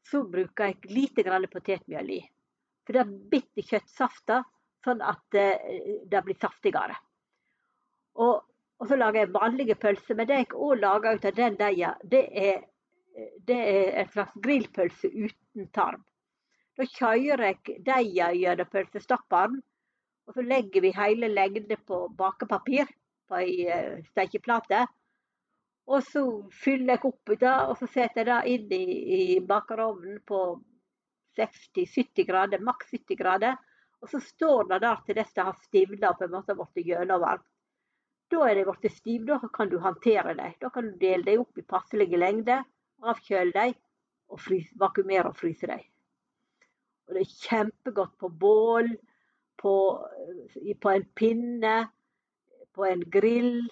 så 0.07 0.23
bruker 0.23 0.71
jeg 0.71 0.91
lite 0.93 1.23
grann 1.27 1.47
potetmjøl 1.51 2.11
i. 2.17 2.21
For 2.87 2.95
det 2.95 3.05
bitter 3.31 3.65
kjøttsafta, 3.67 4.41
sånn 4.85 5.03
at 5.03 5.35
eh, 5.35 6.03
det 6.07 6.23
blir 6.23 6.37
saftigere. 6.39 6.95
Og, 8.17 8.35
og, 8.79 8.85
så 8.87 8.97
lager 8.97 9.25
jeg 9.25 9.33
vanlige 9.35 9.77
pølser. 9.79 10.17
Men 10.17 10.29
det 10.29 10.41
jeg 10.41 10.51
òg 10.55 10.81
lager 10.81 11.17
ut 11.17 11.27
av 11.27 11.39
den 11.39 11.57
deigen, 11.59 12.03
det 12.03 12.23
er, 12.43 12.61
det 13.49 13.57
er 13.57 13.97
en 14.03 14.13
slags 14.13 14.37
grillpølse 14.45 15.11
uten 15.11 15.67
tarm. 15.75 16.05
Da 16.77 16.85
kjører 16.85 17.43
jeg 17.49 17.81
deigen 17.85 18.37
gjennom 18.37 18.69
pølsestopperen, 18.71 19.59
og 20.27 20.35
så 20.35 20.43
legger 20.43 20.83
vi 20.83 20.91
hele 20.93 21.29
lengden 21.31 21.79
på 21.87 22.03
bakepapir 22.19 22.89
på 23.27 23.39
ei 23.39 23.67
uh, 23.71 23.95
stekeplate. 24.11 24.83
Og 25.87 26.03
så 26.03 26.21
fyller 26.51 26.97
jeg 26.97 27.05
opp 27.07 27.31
det, 27.39 27.51
og 27.51 27.77
så 27.79 27.87
setter 27.87 28.23
jeg 28.23 28.27
det 28.27 28.55
inn 28.55 28.73
i, 28.75 28.97
i 29.17 29.39
bakerovnen 29.39 30.19
på 30.27 30.41
60-70 31.39 32.27
grader, 32.27 32.63
maks 32.65 32.91
70 32.91 33.19
grader. 33.19 33.55
Og 34.01 34.09
så 34.11 34.19
står 34.21 34.67
det 34.71 34.81
der 34.83 34.99
til 35.05 35.17
dette 35.17 35.37
det 35.37 35.45
har 35.47 35.61
stivna 35.63 36.11
og 36.11 36.19
på 36.19 36.27
en 36.27 36.35
måte 36.35 36.57
blitt 36.57 36.89
gjennomvarmt. 36.91 37.45
Da 38.27 38.43
er 38.43 38.57
det 38.57 38.65
blitt 38.67 38.91
stiv, 38.97 39.23
da 39.25 39.39
kan 39.53 39.69
du 39.71 39.77
håndtere 39.79 40.35
dem. 40.35 40.55
Da 40.59 40.69
kan 40.69 40.89
du 40.89 40.97
dele 40.99 41.23
dem 41.23 41.45
opp 41.45 41.57
i 41.57 41.63
passelige 41.63 42.19
lengder, 42.19 42.65
avkjøle 42.99 43.53
dem 43.55 43.77
og 44.27 44.41
frys, 44.43 44.73
vakuumere 44.75 45.31
og 45.31 45.37
fryse 45.39 45.69
dem. 45.69 45.85
Og 47.07 47.15
det 47.15 47.23
er 47.23 47.35
kjempegodt 47.47 48.17
på 48.19 48.29
bål, 48.29 48.91
på, 49.57 49.75
på 50.83 50.91
en 50.91 51.05
pinne, 51.15 51.77
på 52.75 52.85
en 52.85 53.05
grill. 53.09 53.63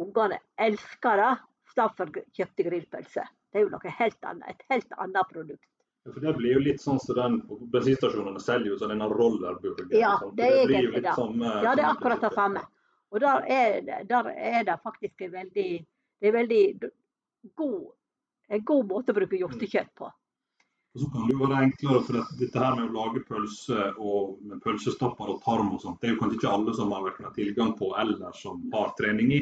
Ungene 0.00 0.40
elsker 0.58 1.20
det 1.20 1.30
framfor 1.74 2.10
kjøpte 2.34 2.66
grillpølse. 2.66 3.24
Det 3.52 3.60
er 3.60 3.66
jo 3.66 3.70
noe 3.70 3.94
helt 3.98 4.26
annet, 4.26 4.50
et 4.50 4.66
helt 4.72 4.96
annet 4.98 5.30
produkt. 5.30 5.68
Ja, 6.04 6.12
for 6.12 6.20
Det 6.20 6.32
blir 6.36 6.56
jo 6.56 6.62
litt 6.64 6.82
sånn 6.82 6.98
som 7.00 7.16
den 7.16 7.36
bensinstasjonene 7.72 8.40
selger 8.42 8.74
jo 8.74 8.78
sånn 8.80 9.04
rollerburger. 9.14 9.94
Ja, 9.96 10.16
det 10.36 10.48
er 10.48 10.66
det 10.68 10.80
egentlig 10.80 11.04
det. 11.06 11.14
Samme, 11.16 11.52
ja, 11.64 11.74
det 11.74 11.84
er 11.84 11.92
akkurat 11.92 12.26
det 12.26 12.32
samme. 12.34 12.64
Og 13.14 13.22
der 13.22 13.46
er, 13.46 14.04
der 14.10 14.28
er 14.34 14.66
det 14.66 14.76
faktisk 14.82 15.22
en 15.22 15.32
veldig, 15.32 15.70
det 16.20 16.28
er 16.28 16.34
veldig 16.34 16.62
god, 17.54 17.80
en 18.50 18.64
god 18.66 18.90
måte 18.90 19.14
å 19.14 19.18
bruke 19.20 19.38
hjortekjøtt 19.38 19.94
på. 19.96 20.10
Og 20.94 21.02
så 21.02 21.08
kan 21.10 21.26
det 21.26 21.34
jo 21.34 21.46
være 21.46 21.60
enklere, 21.68 22.02
for 22.06 22.38
dette 22.38 22.60
her 22.62 22.76
med 22.78 22.90
å 22.90 22.94
lage 22.98 23.22
pølse 23.26 23.86
og 23.98 24.36
med 24.46 24.60
pølsestapper 24.62 25.30
og 25.32 25.40
tarm 25.46 25.72
og 25.74 25.80
sånt, 25.82 26.00
det 26.02 26.10
er 26.10 26.14
jo 26.14 26.20
kanskje 26.20 26.38
ikke 26.38 26.52
alle 26.58 26.74
som 26.76 26.92
har 26.94 27.32
tilgang 27.38 27.72
på 27.78 27.94
eller 27.98 28.36
som 28.38 28.60
har 28.74 28.92
trening 28.98 29.32
i. 29.38 29.40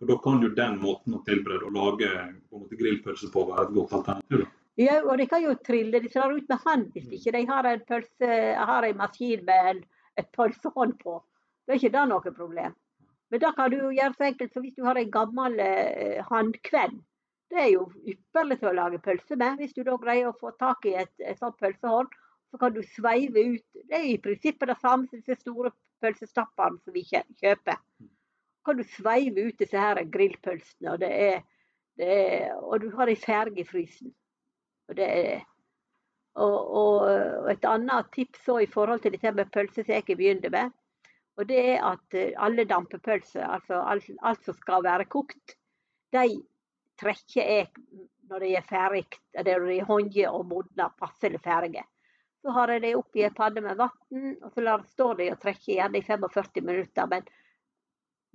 Og 0.00 0.08
Da 0.08 0.16
kan 0.24 0.42
jo 0.44 0.50
den 0.56 0.78
måten 0.80 1.16
å 1.16 1.22
tilberede 1.26 1.68
og 1.68 1.76
lage 1.76 2.10
på 2.50 2.60
måte 2.60 2.78
grillpølse 2.80 3.30
på 3.32 3.46
være 3.48 3.68
et 3.68 3.74
godt 3.76 3.96
alternativ. 4.00 4.46
Ja, 4.80 5.00
og 5.02 5.18
de 5.18 5.26
kan 5.28 5.42
jo 5.44 5.56
trille 5.66 6.00
de 6.00 6.08
slår 6.08 6.38
ut 6.38 6.48
med 6.48 6.62
hånd 6.64 6.86
hvis 6.94 7.10
ikke 7.16 7.34
de 7.36 7.42
har 7.48 7.66
en, 7.68 7.82
pølse, 7.88 8.30
har 8.70 8.86
en 8.86 9.00
maskin 9.00 9.42
med 9.44 9.72
en, 9.72 9.82
et 10.20 10.30
pølsehånd 10.36 10.96
på. 11.02 11.18
Da 11.66 11.74
er 11.74 11.80
ikke 11.80 11.92
det 11.96 12.06
noe 12.08 12.32
problem. 12.36 12.76
Men 13.30 13.42
da 13.42 13.52
kan 13.54 13.70
du 13.70 13.78
gjøre 13.82 14.14
så 14.16 14.26
enkelt 14.30 14.54
som 14.54 14.64
hvis 14.64 14.78
du 14.78 14.86
har 14.86 14.98
en 14.98 15.12
gammel 15.12 15.60
eh. 15.62 16.94
Det 17.50 17.58
er 17.58 17.68
jo 17.72 17.84
ypperlig 18.06 18.60
til 18.60 18.70
å 18.70 18.76
lage 18.78 19.02
pølse 19.02 19.36
med. 19.36 19.58
Hvis 19.58 19.74
du 19.74 19.82
da 19.86 19.96
greier 19.98 20.30
å 20.30 20.38
få 20.38 20.52
tak 20.58 20.86
i 20.86 20.94
et, 21.02 21.12
et 21.18 21.38
sånt 21.38 21.58
pølsehånd, 21.58 22.10
så 22.50 22.58
kan 22.58 22.74
du 22.74 22.80
sveive 22.94 23.44
ut. 23.54 23.66
Det 23.74 23.98
er 23.98 24.08
i 24.10 24.18
prinsippet 24.22 24.70
det 24.70 24.78
samme 24.80 25.10
som 25.10 25.20
disse 25.20 25.42
store 25.42 25.72
pølsestappene 26.02 26.80
som 26.82 26.94
vi 26.94 27.04
kjøper 27.06 27.76
kan 28.64 28.76
du 28.76 28.84
sveive 28.84 29.48
ut 29.48 29.60
disse 29.60 29.78
her 29.78 30.02
grillpølsene, 30.12 30.92
og, 30.92 31.00
det 31.02 31.10
er, 31.10 31.38
det 31.98 32.10
er, 32.10 32.50
og 32.60 32.82
du 32.82 32.90
har 32.96 33.10
ei 33.10 33.16
ferge 33.18 33.62
i 33.62 33.68
frysen. 33.68 34.12
Og, 34.90 34.96
det 34.98 35.06
er, 35.06 35.46
og, 36.34 36.58
og, 36.82 37.48
et 37.52 37.64
annet 37.68 38.10
tips 38.14 38.48
i 38.60 38.68
forhold 38.70 39.02
til 39.04 39.14
dette 39.16 39.32
med 39.36 39.52
pølse 39.54 39.84
som 39.84 39.94
jeg 39.94 40.06
begynte 40.10 40.52
med, 40.52 40.74
og 41.40 41.48
det 41.48 41.60
er 41.72 41.84
at 41.88 42.16
eh, 42.18 42.34
alle 42.36 42.66
dampepølser, 42.68 43.46
altså 43.46 43.80
alt, 43.88 44.10
alt 44.20 44.44
som 44.44 44.56
skal 44.58 44.84
være 44.84 45.08
kokt, 45.08 45.54
de 46.12 46.42
trekker 47.00 47.40
jeg 47.40 47.68
når 48.30 48.44
de 48.44 48.50
er 48.58 48.66
ferdig, 48.66 49.06
når 49.34 49.64
de 49.66 49.78
er 49.78 49.88
håndje 49.88 50.30
og 50.30 50.44
modna, 50.50 50.90
passelig 51.00 51.40
ferdige. 51.42 51.86
Så 52.40 52.52
har 52.56 52.72
jeg 52.72 52.82
dem 52.84 52.98
oppi 53.00 53.24
en 53.24 53.34
panne 53.36 53.62
med 53.64 53.78
vann, 53.80 54.36
og 54.42 54.52
så 54.52 54.76
står 54.92 55.16
de 55.18 55.30
og 55.32 55.40
trekker 55.42 55.74
gjerne 55.74 55.98
i 55.98 56.04
45 56.06 56.62
minutter. 56.64 57.08
Men 57.10 57.26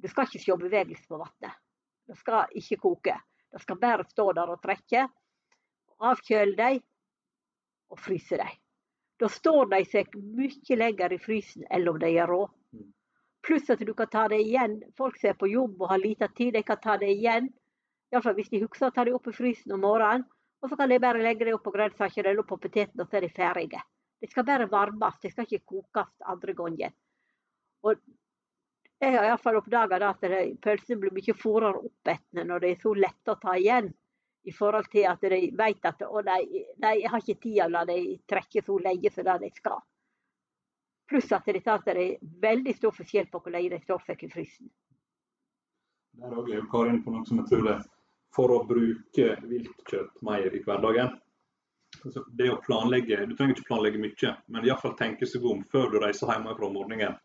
det 0.02 0.12
skal 0.12 0.28
ikke 0.28 0.44
se 0.44 0.58
bevegelse 0.60 1.08
på 1.08 1.20
vannet. 1.22 1.56
Det 2.06 2.18
skal 2.20 2.52
ikke 2.60 2.82
koke. 2.82 3.16
Det 3.52 3.62
skal 3.64 3.80
bare 3.80 4.06
stå 4.10 4.32
der 4.36 4.52
og 4.52 4.62
trekke. 4.62 5.08
Avkjøle 6.04 6.56
dem 6.60 6.82
og 7.94 8.00
fryse 8.00 8.38
dem. 8.38 8.62
Da 9.20 9.30
står 9.32 9.70
de 9.72 9.80
seg 9.88 10.16
mye 10.20 10.78
lenger 10.78 11.16
i 11.16 11.22
frysen 11.24 11.64
enn 11.72 11.88
om 11.88 12.00
de 12.02 12.10
er 12.12 12.28
rå. 12.28 12.44
Pluss 13.46 13.70
at 13.70 13.84
du 13.86 13.94
kan 13.94 14.10
ta 14.12 14.26
det 14.28 14.42
igjen. 14.44 14.82
Folk 14.98 15.20
som 15.22 15.32
er 15.32 15.38
på 15.40 15.48
jobb 15.48 15.80
og 15.82 15.92
har 15.94 16.02
lite 16.02 16.28
tid, 16.36 16.54
de 16.58 16.64
kan 16.66 16.82
ta 16.82 16.98
det 17.00 17.14
igjen. 17.14 17.48
Iallfall 18.12 18.36
hvis 18.36 18.52
de 18.52 18.64
husker 18.64 18.90
å 18.90 18.96
ta 18.96 19.06
det 19.06 19.14
opp 19.16 19.30
i 19.32 19.36
frysen 19.38 19.76
om 19.76 19.86
morgenen. 19.86 20.26
Og 20.64 20.72
så 20.72 20.78
kan 20.80 20.90
de 20.90 20.98
bare 21.00 21.22
legge 21.22 21.46
det 21.46 21.54
opp 21.54 21.64
på 21.68 21.74
grønnsaker 21.76 22.26
eller 22.26 22.46
på 22.48 22.58
poteten, 22.58 23.02
og 23.02 23.08
så 23.08 23.20
er 23.20 23.28
de 23.28 23.34
ferdige. 23.36 23.82
De 24.22 24.28
skal 24.32 24.46
bare 24.48 24.66
varmes, 24.72 25.18
de 25.22 25.30
skal 25.30 25.46
ikke 25.46 25.68
kokes 25.70 26.24
andre 26.26 26.56
gangen. 26.58 26.96
Og 27.86 28.00
jeg 29.04 29.18
har 29.18 29.28
iallfall 29.28 29.60
oppdaga 29.60 30.00
at 30.08 30.24
pølsene 30.64 31.00
blir 31.02 31.14
mye 31.16 31.36
fortere 31.38 31.82
oppetne 31.84 32.46
når 32.48 32.64
de 32.64 32.72
er 32.72 32.82
så 32.82 32.94
lette 32.96 33.34
å 33.34 33.40
ta 33.42 33.58
igjen. 33.60 33.92
I 34.46 34.54
forhold 34.54 34.88
til 34.94 35.08
at 35.10 35.24
de 35.26 35.40
vet 35.58 35.88
at 35.90 36.04
å, 36.06 36.22
nei, 36.22 36.44
nei, 36.78 37.00
jeg 37.02 37.10
har 37.10 37.22
ikke 37.24 37.42
tid 37.42 37.56
til 37.56 37.64
å 37.66 37.72
la 37.74 37.82
dem 37.90 38.12
trekke 38.30 38.62
så 38.62 38.78
lenge 38.78 39.12
som 39.12 39.26
det 39.26 39.38
de 39.42 39.50
skal. 39.56 39.80
Pluss 41.10 41.32
at 41.34 41.50
det, 41.50 41.64
det 41.66 41.96
er 41.96 42.18
veldig 42.46 42.76
stor 42.78 42.94
forskjell 42.94 43.28
på 43.32 43.42
hvor 43.42 43.54
lenge 43.54 43.74
de 43.74 43.82
står 43.82 44.06
seg 44.06 44.24
i 44.26 44.30
frysen. 44.30 44.70
Der 46.22 46.38
òg 46.38 46.54
er 46.54 46.70
Karin 46.72 47.02
på 47.04 47.12
noe 47.12 47.26
som 47.28 47.42
jeg 47.42 47.50
tror 47.50 47.72
er 47.74 47.84
for 48.36 48.54
å 48.54 48.64
bruke 48.70 49.28
viltkjøtt 49.50 50.22
mer 50.28 50.54
i 50.54 50.62
hverdagen. 50.64 51.14
Altså, 52.04 52.26
det 52.38 52.52
å 52.52 52.62
planlegge, 52.64 53.26
Du 53.26 53.36
trenger 53.36 53.56
ikke 53.56 53.70
planlegge 53.70 54.02
mye, 54.02 54.32
men 54.48 54.66
iallfall 54.68 54.96
tenke 55.00 55.26
seg 55.26 55.46
om 55.48 55.64
før 55.72 55.90
du 55.92 56.00
reiser 56.04 56.32
hjemmefra 56.32 56.68
om 56.68 56.76
morgenen. 56.78 57.18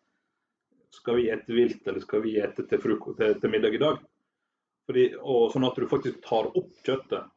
Skal 0.94 1.20
vi 1.20 1.28
ete 1.30 1.54
vilt, 1.54 1.82
eller 1.88 2.02
skal 2.02 2.24
vi 2.24 2.38
ete 2.42 2.64
til, 2.66 2.80
til, 2.82 3.34
til 3.40 3.52
middag 3.52 3.76
i 3.76 3.82
dag? 3.82 4.00
Fordi, 4.90 5.04
og 5.20 5.52
Sånn 5.52 5.68
at 5.68 5.78
du 5.78 5.86
faktisk 5.90 6.22
tar 6.26 6.50
opp 6.50 6.72
kjøttet 6.86 7.28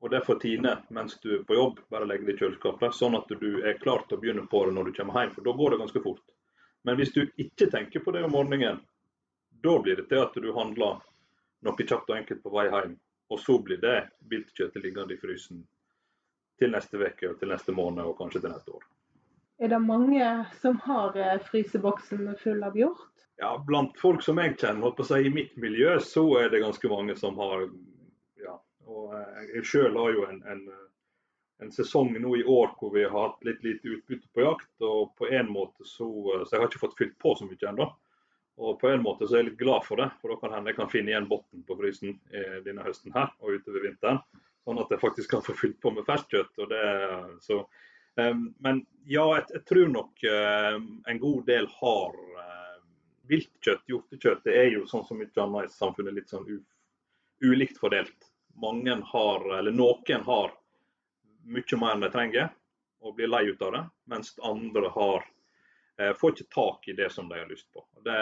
og 0.00 0.10
det 0.10 0.22
får 0.24 0.38
tine 0.40 0.76
mens 0.88 1.18
du 1.20 1.34
er 1.34 1.42
på 1.44 1.54
jobb. 1.54 1.80
Bare 1.92 2.06
legg 2.08 2.24
det 2.26 2.34
i 2.34 2.40
kjøleskapet, 2.40 2.94
sånn 2.96 3.18
at 3.18 3.28
du 3.40 3.60
er 3.60 3.80
klar 3.82 4.06
til 4.08 4.16
å 4.16 4.20
begynne 4.20 4.46
på 4.48 4.62
det 4.66 4.72
når 4.76 4.88
du 4.88 4.94
kommer 4.96 5.20
hjem. 5.20 5.34
For 5.34 5.44
da 5.44 5.52
går 5.58 5.74
det 5.74 5.80
ganske 5.82 6.02
fort. 6.04 6.22
Men 6.88 6.96
hvis 6.96 7.12
du 7.12 7.20
ikke 7.36 7.68
tenker 7.68 8.00
på 8.04 8.14
det 8.16 8.24
om 8.24 8.32
morgenen, 8.32 8.80
da 9.60 9.74
blir 9.84 10.00
det 10.00 10.06
til 10.08 10.24
at 10.24 10.38
du 10.40 10.48
handler 10.56 11.02
noe 11.66 11.84
kjapt 11.84 12.08
og 12.08 12.16
enkelt 12.16 12.40
på 12.42 12.54
vei 12.54 12.70
hjem. 12.70 12.96
Og 13.30 13.42
så 13.44 13.58
blir 13.62 13.82
det 13.82 13.98
viltkjøttet 14.30 14.82
liggende 14.82 15.14
i 15.14 15.20
frysen 15.20 15.60
til 16.58 16.72
neste 16.72 16.96
uke 16.96 17.34
til 17.36 17.52
neste 17.52 17.76
måned 17.76 18.08
og 18.08 18.16
kanskje 18.18 18.40
til 18.40 18.54
neste 18.54 18.72
år. 18.78 18.88
Er 19.60 19.68
det 19.68 19.78
mange 19.84 20.26
som 20.62 20.78
har 20.86 21.16
eh, 21.20 21.36
fryseboksen 21.50 22.34
full 22.40 22.62
av 22.64 22.76
hjort? 22.78 23.06
Ja, 23.40 23.54
Blant 23.66 23.98
folk 24.00 24.22
som 24.24 24.40
jeg 24.40 24.56
kjenner, 24.60 24.92
på 24.96 25.04
si, 25.04 25.18
i 25.28 25.32
mitt 25.32 25.52
miljø, 25.60 25.98
så 26.00 26.24
er 26.40 26.48
det 26.52 26.62
ganske 26.64 26.88
mange 26.88 27.16
som 27.16 27.36
har 27.40 27.68
og 28.90 29.14
eh, 29.14 29.42
jeg 29.54 29.66
sjøl 29.70 29.98
har 29.98 30.14
jo 30.14 30.26
en, 30.26 30.40
en, 30.50 30.62
en, 31.62 31.72
sesong 31.74 32.12
nå 32.18 32.34
i 32.40 32.44
år 32.44 32.72
hvor 32.78 32.94
vi 32.94 33.04
har 33.04 33.16
hatt 33.16 33.44
litt 33.46 33.62
lite 33.66 33.96
utbytte 33.96 34.30
på 34.34 34.46
jakt. 34.46 34.72
og 34.80 35.12
på 35.20 35.30
en 35.30 35.50
måte 35.52 35.86
så, 35.86 36.08
eh, 36.34 36.44
så 36.44 36.56
jeg 36.56 36.62
har 36.62 36.70
ikke 36.70 36.84
fått 36.86 36.98
fylt 36.98 37.18
på 37.22 37.34
så 37.38 37.48
mye 37.48 37.68
ennå. 37.72 37.90
Og 38.60 38.80
på 38.80 38.90
en 38.90 39.04
måte 39.04 39.24
så 39.24 39.36
er 39.36 39.44
jeg 39.44 39.52
litt 39.52 39.62
glad 39.62 39.86
for 39.86 40.00
det, 40.00 40.10
for 40.20 40.32
da 40.32 40.40
kan 40.40 40.56
hende 40.56 40.72
jeg 40.72 40.76
kan 40.76 40.90
finne 40.92 41.12
igjen 41.12 41.28
bunnen 41.30 41.62
på 41.64 41.76
frysen 41.78 42.18
denne 42.66 42.82
høsten 42.84 43.14
her 43.14 43.30
og 43.40 43.54
utover 43.56 43.86
vinteren. 43.86 44.18
Sånn 44.68 44.80
at 44.82 44.90
jeg 44.92 45.00
faktisk 45.00 45.30
kan 45.32 45.44
få 45.46 45.54
fylt 45.56 45.78
på 45.80 45.94
med 45.96 46.04
ferskkjøtt. 46.04 46.58
Så, 46.60 46.66
um, 47.62 47.62
men 48.16 48.80
ja, 49.08 49.24
jeg, 49.38 49.62
tror 49.68 49.88
nok 49.88 50.24
um, 50.26 50.88
en 51.08 51.20
god 51.22 51.46
del 51.46 51.68
har 51.80 52.16
um, 52.16 52.82
viltkjøtt, 53.30 53.86
hjortekjøtt. 53.88 54.42
Det 54.44 54.56
er 54.58 54.68
jo 54.74 54.86
sånn 54.90 55.06
som 55.06 55.20
mye 55.20 55.44
annet 55.44 55.70
i 55.70 55.74
samfunnet 55.74 56.16
litt 56.18 56.32
sånn 56.32 56.48
ulikt 57.40 57.78
fordelt 57.80 58.30
mange 58.60 58.96
har, 59.12 59.46
eller 59.58 59.72
noen 59.72 60.24
har 60.26 60.52
mye 61.50 61.78
mer 61.80 61.94
enn 61.94 62.04
de 62.04 62.10
trenger 62.12 62.50
og 63.00 63.14
blir 63.16 63.30
lei 63.32 63.46
ut 63.48 63.62
av 63.64 63.72
det, 63.72 63.84
mens 64.12 64.34
andre 64.44 64.90
har, 64.92 65.24
eh, 65.98 66.12
får 66.12 66.34
ikke 66.34 66.52
tak 66.54 66.88
i 66.88 66.96
det 66.98 67.08
som 67.12 67.28
de 67.28 67.38
har 67.38 67.48
lyst 67.48 67.70
på. 67.72 67.80
Det, 68.04 68.16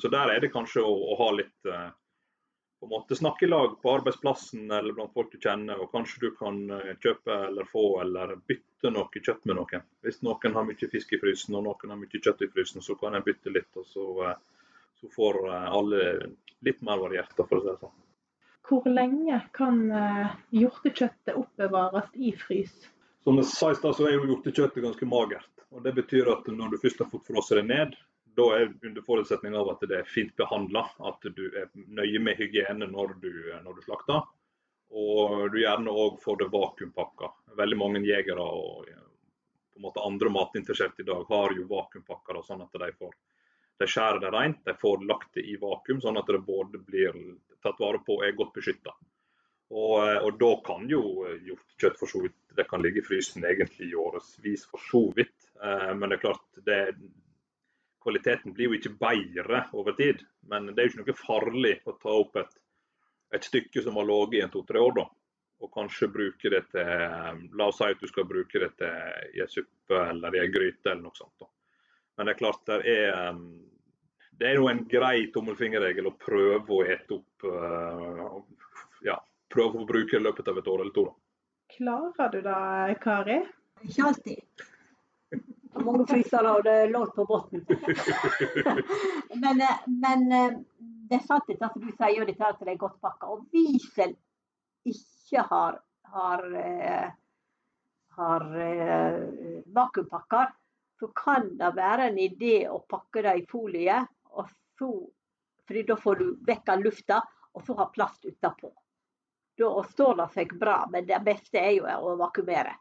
så 0.00 0.08
der 0.08 0.36
er 0.36 0.40
det 0.40 0.52
kanskje 0.54 0.84
å, 0.86 0.92
å 1.10 1.16
ha 1.18 1.30
litt 1.34 1.66
eh, 1.66 1.88
på 2.80 2.86
en 2.86 2.90
måte 2.90 3.16
snakke 3.16 3.44
i 3.44 3.48
lag 3.48 3.82
på 3.82 3.92
arbeidsplassen 3.92 4.70
eller 4.70 4.92
blant 4.92 5.12
folk 5.12 5.32
du 5.32 5.38
kjenner, 5.38 5.80
og 5.80 5.92
kanskje 5.92 6.20
du 6.20 6.30
kan 6.36 6.62
eh, 6.72 6.94
kjøpe 7.02 7.34
eller 7.48 7.68
få 7.68 7.84
eller 8.00 8.38
bytte 8.48 8.92
noe 8.94 9.20
kjøtt 9.20 9.44
med 9.44 9.58
noen. 9.58 9.84
Hvis 10.00 10.22
noen 10.24 10.56
har 10.56 10.64
mye 10.64 10.88
fisk 10.94 11.12
i 11.12 11.20
frysen 11.20 11.58
og 11.58 11.66
noen 11.66 11.92
har 11.92 12.00
mye 12.00 12.22
kjøtt 12.24 12.46
i 12.46 12.48
frysen, 12.54 12.80
så 12.80 12.96
kan 12.96 13.18
en 13.18 13.26
bytte 13.26 13.52
litt, 13.52 13.68
og 13.76 13.84
så, 13.86 14.06
eh, 14.30 14.70
så 15.02 15.12
får 15.12 15.40
eh, 15.44 15.66
alle 15.80 16.06
litt 16.64 16.80
mer 16.86 17.02
variert, 17.04 17.36
for 17.36 17.58
å 17.58 17.60
si 17.60 17.68
det 17.68 17.76
sånn. 17.82 17.98
Hvor 18.70 18.86
lenge 18.86 19.38
kan 19.56 19.78
hjortekjøttet 20.54 21.32
oppbevares 21.34 22.12
i 22.14 22.30
frys? 22.38 22.74
Som 23.24 23.40
jeg 23.40 23.48
sa 23.50 23.70
i 23.72 23.78
stad, 23.78 23.96
så 23.96 24.06
er 24.06 24.14
jo 24.14 24.28
hjortekjøttet 24.28 24.84
ganske 24.84 25.08
magert. 25.08 25.64
og 25.74 25.82
Det 25.82 25.94
betyr 25.96 26.28
at 26.30 26.46
når 26.52 26.76
du 26.76 26.82
først 26.84 27.00
har 27.02 27.08
fått 27.10 27.26
frosset 27.26 27.58
det 27.58 27.64
ned, 27.66 27.96
da 28.36 28.46
er 28.56 28.72
under 28.86 29.04
forutsetning 29.06 29.56
av 29.58 29.72
at 29.72 29.82
det 29.88 30.00
er 30.00 30.08
fint 30.08 30.34
behandla, 30.38 30.84
at 31.08 31.24
du 31.36 31.46
er 31.48 31.70
nøye 31.74 32.20
med 32.22 32.38
hygiene 32.38 32.88
når 32.90 33.16
du, 33.22 33.32
når 33.64 33.78
du 33.78 33.82
slakter. 33.86 34.22
Og 34.90 35.50
du 35.52 35.60
gjerne 35.60 35.92
òg 35.94 36.18
får 36.22 36.40
det 36.40 36.50
vakuumpakka. 36.52 37.30
Veldig 37.58 37.78
mange 37.78 38.02
jegere 38.06 38.42
og 38.42 38.86
på 38.86 39.78
en 39.78 39.86
måte 39.86 40.02
andre 40.04 40.32
matinteresserte 40.34 41.04
i 41.04 41.08
dag 41.08 41.22
har 41.28 41.54
jo 41.56 41.68
vakuumpakka, 41.70 42.42
sånn 42.44 42.64
at 42.66 42.80
de 42.82 42.90
får 42.98 43.14
de 43.80 43.86
skjærer 43.88 44.20
det 44.20 44.30
rent, 44.34 44.58
de 44.64 44.74
får 44.76 45.06
lagt 45.08 45.30
det 45.38 45.46
i 45.48 45.54
vakuum, 45.60 46.02
sånn 46.04 46.18
at 46.20 46.28
det 46.28 46.42
både 46.44 46.82
blir 46.84 47.14
tatt 47.64 47.78
vare 47.80 48.02
på 48.04 48.18
og 48.18 48.26
er 48.26 48.36
godt 48.36 48.52
beskytta. 48.58 48.92
Og, 49.70 49.96
og, 50.02 50.32
da 50.36 50.50
kan 50.66 50.88
jo 50.90 51.00
hjortekjøtt 51.46 51.96
for 52.00 52.10
så 52.10 52.20
vidt 52.24 52.36
det 52.58 52.66
kan 52.68 52.82
ligge 52.82 53.00
i 53.00 53.06
frysen 53.06 53.46
egentlig 53.46 53.88
i 53.88 53.96
årevis, 53.96 54.66
for 54.68 54.82
så 54.90 55.04
vidt. 55.16 55.36
Eh, 55.62 55.92
men 55.94 56.10
det 56.10 56.18
er 56.18 56.24
klart, 56.26 56.42
det, 56.66 56.78
kvaliteten 58.02 58.54
blir 58.56 58.70
jo 58.70 58.76
ikke 58.78 58.96
bedre 59.00 59.64
over 59.76 59.96
tid. 59.98 60.24
Men 60.50 60.70
det 60.72 60.82
er 60.82 60.88
jo 60.88 60.92
ikke 60.94 61.04
noe 61.04 61.20
farlig 61.20 61.72
å 61.84 61.96
ta 62.00 62.16
opp 62.16 62.36
et, 62.40 62.52
et 63.36 63.46
stykke 63.46 63.82
som 63.84 63.98
har 64.00 64.08
ligget 64.08 64.38
i 64.40 64.44
en 64.46 64.52
to-tre 64.54 64.82
år, 64.82 64.94
da. 64.98 65.06
Og 65.60 65.72
kanskje 65.74 66.08
bruke 66.08 66.50
det 66.52 66.62
til 66.72 67.40
La 67.58 67.66
oss 67.68 67.80
si 67.82 67.88
at 67.92 68.00
du 68.00 68.08
skal 68.08 68.24
bruke 68.28 68.62
det 68.62 68.70
til 68.80 69.34
i 69.36 69.42
en 69.44 69.50
suppe 69.52 69.98
eller 70.06 70.36
i 70.38 70.40
en 70.46 70.54
gryte 70.54 70.88
eller 70.88 71.04
noe 71.04 71.18
sånt. 71.18 71.36
da. 71.42 71.50
Men 72.16 72.28
det 72.28 72.32
er 72.32 72.40
klart 72.40 72.64
det 72.68 72.80
er 72.94 73.36
det 74.40 74.48
er 74.48 74.56
jo 74.56 74.70
en 74.70 74.80
grei 74.88 75.26
tommelfingerregel 75.34 76.06
å 76.08 76.16
prøve 76.16 76.72
å 76.72 76.84
ete 76.88 77.18
opp 77.18 77.44
uh, 77.44 78.38
ja, 79.04 79.18
prøve 79.52 79.82
å 79.82 79.88
bruke 79.88 80.16
i 80.16 80.22
løpet 80.22 80.48
av 80.48 80.56
et 80.56 80.70
år 80.72 80.84
eller 80.84 80.94
to. 80.96 81.04
Da. 81.10 81.16
Klarer 81.76 82.32
du 82.32 82.40
det, 82.46 82.94
Kari? 83.04 83.36
Ikke 83.84 84.06
alltid. 84.08 84.64
Mange 85.84 86.06
frysere, 86.08 86.52
og 86.56 86.64
det 86.66 86.74
er 86.82 86.92
lågt 86.92 87.14
på 87.16 87.26
bunnen. 87.28 87.64
men, 89.42 89.62
eh, 89.66 89.86
men, 89.86 90.26
eh, 90.32 90.58
det 91.10 91.18
er 91.18 91.26
sant 91.26 91.50
at 91.50 91.78
du 91.78 91.88
sier 91.90 92.26
dette 92.28 92.46
at 92.46 92.60
det 92.60 92.74
er 92.74 92.82
godt 92.82 93.00
pakka. 93.02 93.32
Og 93.34 93.46
hvis 93.54 93.88
selv 93.94 94.16
ikke 94.88 95.42
har, 95.50 95.80
har, 96.12 96.44
har 98.16 98.44
vakuumpakker, 99.74 100.52
så 101.00 101.08
kan 101.16 101.56
det 101.58 101.72
være 101.76 102.10
en 102.10 102.18
idé 102.20 102.68
å 102.68 102.82
pakke 102.88 103.22
det 103.24 103.34
i 103.40 103.46
folie. 103.50 103.98
og 104.30 104.48
så, 104.78 104.90
fordi 105.66 105.82
Da 105.82 105.96
får 105.96 106.16
du 106.16 106.26
vekk 106.46 106.74
lufta, 106.84 107.22
og 107.52 107.66
så 107.66 107.74
har 107.74 107.90
plast 107.94 108.24
utapå. 108.24 108.72
Da 109.58 109.82
står 109.82 110.14
det 110.16 110.28
seg 110.34 110.52
bra, 110.58 110.86
men 110.92 111.06
det 111.06 111.18
beste 111.24 111.58
er 111.58 111.72
jo 111.78 111.84
å 111.84 112.16
vakuumere. 112.16 112.76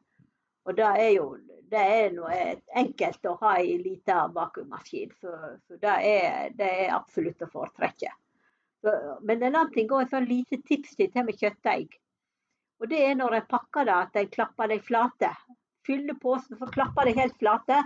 Og 0.65 0.75
det 0.75 0.85
er 0.85 1.09
jo 1.15 1.25
det 1.69 1.81
er 1.81 2.11
noe 2.15 2.37
enkelt 2.81 3.25
å 3.29 3.35
ha 3.41 3.55
i 3.61 3.77
liten 3.81 4.33
vakuummaskin. 4.35 5.13
Så, 5.21 5.35
for 5.67 5.81
det, 5.81 5.95
er, 6.09 6.49
det, 6.57 6.69
er, 6.85 6.95
absolutt 6.95 7.45
å 7.45 7.49
foretrekke. 7.51 8.11
Men 9.21 9.43
en 9.43 9.55
annen 9.55 9.71
ting, 9.73 9.87
går 9.87 10.05
et 10.05 10.13
sånn 10.13 10.29
lite 10.29 10.61
tips 10.65 10.95
til 10.97 11.11
til 11.13 11.27
med 11.27 11.39
kjøttdeig. 11.39 11.97
Og 12.79 12.87
det 12.91 12.99
er 13.05 13.15
når 13.19 13.39
en 13.39 13.47
pakker 13.51 13.87
det, 13.89 13.95
at 13.95 14.19
en 14.19 14.33
klapper 14.33 14.71
dem 14.71 14.83
flate. 14.83 15.31
Fyller 15.85 16.15
posen, 16.21 16.57
så 16.59 16.69
klapper 16.71 17.09
de 17.09 17.15
helt 17.17 17.35
flate. 17.39 17.81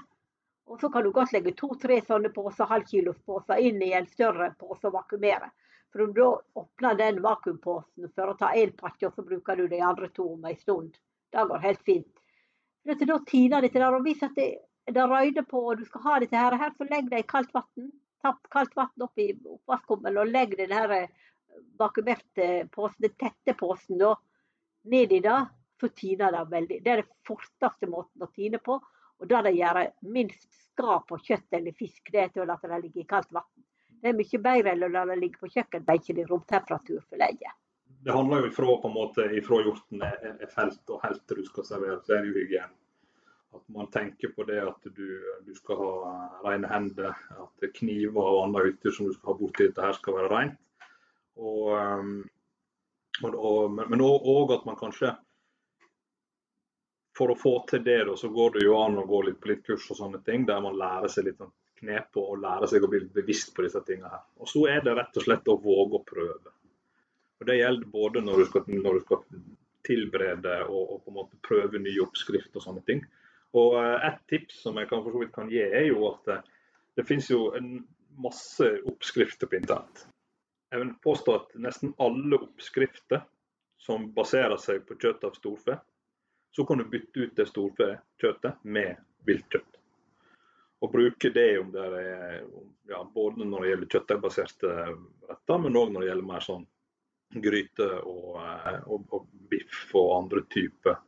Og 0.70 0.80
så 0.80 0.90
kan 0.90 1.04
du 1.04 1.12
godt 1.12 1.34
legge 1.34 1.56
to-tre 1.60 2.00
sånne 2.06 2.32
poser, 2.34 2.70
halvkilosposer 2.70 3.60
inn 3.68 3.82
i 3.84 3.92
en 3.98 4.08
større 4.08 4.54
pose 4.60 4.88
og 4.88 4.96
vakuumere. 4.96 5.50
For 5.92 6.06
om 6.06 6.14
du 6.14 6.22
da 6.22 6.30
åpner 6.62 6.96
den 6.98 7.20
vakuumposen 7.22 8.10
for 8.16 8.32
å 8.32 8.38
ta 8.38 8.54
én 8.58 8.72
pakke, 8.78 9.10
og 9.10 9.18
så 9.18 9.26
bruker 9.26 9.60
du 9.60 9.68
de 9.68 9.82
andre 9.84 10.10
to 10.14 10.30
om 10.34 10.46
en 10.50 10.62
stund. 10.62 10.96
Det 11.34 11.44
går 11.50 11.66
helt 11.66 11.84
fint. 11.86 12.23
For 12.84 13.08
da 13.08 13.20
tiner 13.28 13.64
dette 13.64 13.80
der, 13.80 13.96
og 13.96 14.04
Hvis 14.04 14.24
det, 14.36 14.48
det 14.92 15.10
røyder 15.10 15.46
på 15.48 15.62
og 15.70 15.78
du 15.80 15.86
skal 15.86 16.02
ha 16.08 16.20
dette 16.20 16.38
her, 16.38 16.72
så 16.78 16.88
legg 16.90 17.10
det 17.12 17.24
i 17.24 17.28
kaldt 17.28 17.54
vann. 17.56 17.92
Tapp 18.24 18.48
kaldt 18.52 18.76
vann 18.76 19.08
i 19.20 19.32
oppvaskkummen 19.36 20.18
og 20.18 20.32
legg 20.32 20.58
den 20.58 20.72
her 20.72 20.92
eh, 20.92 22.68
posen, 22.72 23.02
den 23.02 23.16
tette 23.20 23.56
posen, 23.60 23.98
da, 24.00 24.16
i 24.92 25.06
det. 25.08 25.40
Så 25.80 25.90
tiner 25.90 26.32
det 26.32 26.44
veldig. 26.52 26.82
Det 26.84 26.92
er 26.92 27.02
den 27.02 27.16
forteste 27.28 27.88
måten 27.88 28.24
å 28.24 28.32
tine 28.36 28.60
på. 28.64 28.80
Og 29.20 29.28
det 29.28 29.42
det 29.48 29.56
gjør 29.56 29.80
minst 30.12 30.48
skrap 30.52 31.08
på 31.08 31.20
kjøtt 31.20 31.56
eller 31.56 31.76
fisk, 31.76 32.12
det 32.12 32.20
er 32.20 32.32
til 32.34 32.44
å 32.44 32.48
la 32.50 32.58
det 32.62 32.80
ligge 32.84 33.04
i 33.04 33.08
kaldt 33.08 33.32
vann. 33.32 33.48
Det 34.04 34.12
er 34.12 34.18
mye 34.18 34.40
bedre 34.44 34.72
enn 34.74 34.84
å 34.84 34.92
la 34.92 35.06
det 35.08 35.20
ligge 35.20 35.40
på 35.40 35.52
kjøkkenbenken 35.54 36.20
i 36.20 36.26
romtemperatur 36.28 37.04
for 37.08 37.20
lenge. 37.22 37.52
Det 38.04 38.12
handler 38.12 38.44
jo 38.44 38.52
ifra, 38.52 38.78
på 38.82 38.90
en 38.90 38.96
måte, 38.96 39.26
ifra 39.38 39.62
hjorten 39.64 40.02
er, 40.04 40.48
felt 40.52 40.92
og 40.92 41.04
helt 41.06 41.22
til 41.28 41.40
du 41.40 41.46
skal 41.48 41.68
servere, 41.68 42.02
så 42.04 42.18
er 42.18 42.26
det 42.26 42.34
jo 42.34 42.42
hygiene. 42.42 42.76
At 43.54 43.64
man 43.70 43.90
tenker 43.94 44.34
på 44.34 44.44
det 44.50 44.58
at 44.66 44.88
du, 44.98 45.08
du 45.46 45.52
skal 45.56 45.78
ha 45.80 45.92
rene 46.44 46.68
hender, 46.72 47.14
at 47.14 47.68
kniver 47.78 48.26
og 48.26 48.40
annet 48.48 48.72
utstyr 48.72 48.96
som 48.96 49.08
du 49.08 49.14
skal 49.14 49.32
ha 49.32 49.38
borti 49.40 49.68
dette 49.68 49.86
her 49.86 49.96
skal 49.96 50.18
være 50.18 50.32
rent. 50.32 50.58
Og, 51.38 51.70
um, 51.78 52.16
og, 53.30 53.78
men 53.78 54.04
òg 54.04 54.56
at 54.58 54.66
man 54.68 54.80
kanskje 54.80 55.14
for 57.18 57.30
å 57.30 57.38
få 57.38 57.54
til 57.70 57.84
det, 57.86 58.00
da, 58.08 58.16
så 58.18 58.30
går 58.34 58.58
det 58.58 58.66
jo 58.66 58.80
an 58.82 58.98
å 58.98 59.06
gå 59.08 59.22
litt 59.28 59.40
på 59.42 59.52
litt 59.52 59.62
kurs 59.68 59.86
og 59.94 60.00
sånne 60.00 60.24
ting, 60.26 60.48
der 60.50 60.62
man 60.66 60.78
lærer 60.80 61.12
seg 61.14 61.28
litt 61.30 61.42
knep 61.80 62.18
og 62.18 62.42
lærer 62.42 62.70
seg 62.70 62.86
å 62.86 62.90
bli 62.90 63.04
bevisst 63.14 63.54
på 63.54 63.66
disse 63.66 63.82
tingene 63.86 64.12
her. 64.16 64.26
Og 64.42 64.50
så 64.50 64.66
er 64.72 64.82
det 64.86 64.96
rett 64.98 65.22
og 65.22 65.26
slett 65.28 65.52
å 65.52 65.60
våge 65.62 66.00
å 66.00 66.06
prøve. 66.08 66.54
Og 67.44 67.48
Det 67.50 67.58
gjelder 67.60 67.90
både 67.92 68.22
når 68.24 68.38
du 68.40 68.46
skal, 68.48 68.68
når 68.72 68.94
du 68.94 69.02
skal 69.04 69.24
tilberede 69.84 70.52
og, 70.64 70.84
og, 70.94 71.00
på 71.04 71.12
en 71.12 71.18
måte 71.18 71.40
prøve 71.44 71.82
nye 71.84 72.00
oppskrifter 72.00 72.62
og 72.62 72.64
sånne 72.64 72.84
ting. 72.88 73.02
Og 73.60 73.76
uh, 73.76 73.98
Et 74.08 74.22
tips 74.32 74.62
som 74.64 74.80
jeg 74.80 74.88
kan, 74.88 75.02
for 75.04 75.12
så 75.12 75.20
vidt 75.26 75.34
kan 75.36 75.52
gi, 75.52 75.60
er 75.60 75.90
jo 75.90 76.08
at 76.08 76.30
det, 76.30 76.38
Det 76.96 77.04
finnes 77.10 77.28
jo 77.28 77.50
en 77.58 77.82
masse 78.24 78.70
oppskrifter 78.88 79.50
på 79.50 79.58
internett. 79.58 80.06
Jeg 80.72 80.80
vil 80.80 80.94
påstå 81.04 81.36
at 81.36 81.56
nesten 81.60 81.96
alle 82.00 82.38
oppskrifter 82.38 83.26
som 83.82 84.06
baserer 84.16 84.56
seg 84.62 84.86
på 84.88 84.96
kjøtt 85.02 85.26
av 85.28 85.36
storfe, 85.36 85.76
så 86.54 86.66
kan 86.70 86.80
du 86.80 86.86
bytte 86.88 87.26
ut 87.26 87.36
det 87.36 87.48
storfekjøttet 87.50 88.62
med 88.64 89.02
viltkjøtt. 89.28 89.80
Og 90.86 90.94
bruke 90.94 91.34
det 91.34 91.50
om 91.60 91.74
det 91.74 91.88
er 91.90 92.46
ja, 92.88 93.02
både 93.04 93.44
når 93.50 93.66
det 93.66 93.74
gjelder 93.74 93.92
kjøttdeigbaserte 93.96 94.78
retter, 95.32 95.60
men 95.66 95.82
òg 95.82 95.92
når 95.92 96.06
det 96.06 96.12
gjelder 96.12 96.30
mer 96.30 96.46
sånn 96.46 96.70
gryte 97.42 97.88
og, 98.02 98.38
eh, 98.44 98.80
og, 98.86 99.08
og 99.14 99.28
biff 99.50 99.90
og 99.98 100.12
andre 100.20 100.44
typer 100.54 101.00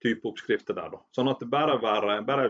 type 0.00 0.28
oppskrifter 0.28 0.76
der. 0.76 0.94
Da. 0.94 1.00
Sånn 1.14 1.28
at 1.28 1.42
det 1.42 1.50
bare, 1.52 1.76
bare, 1.82 2.20
bare 2.24 2.46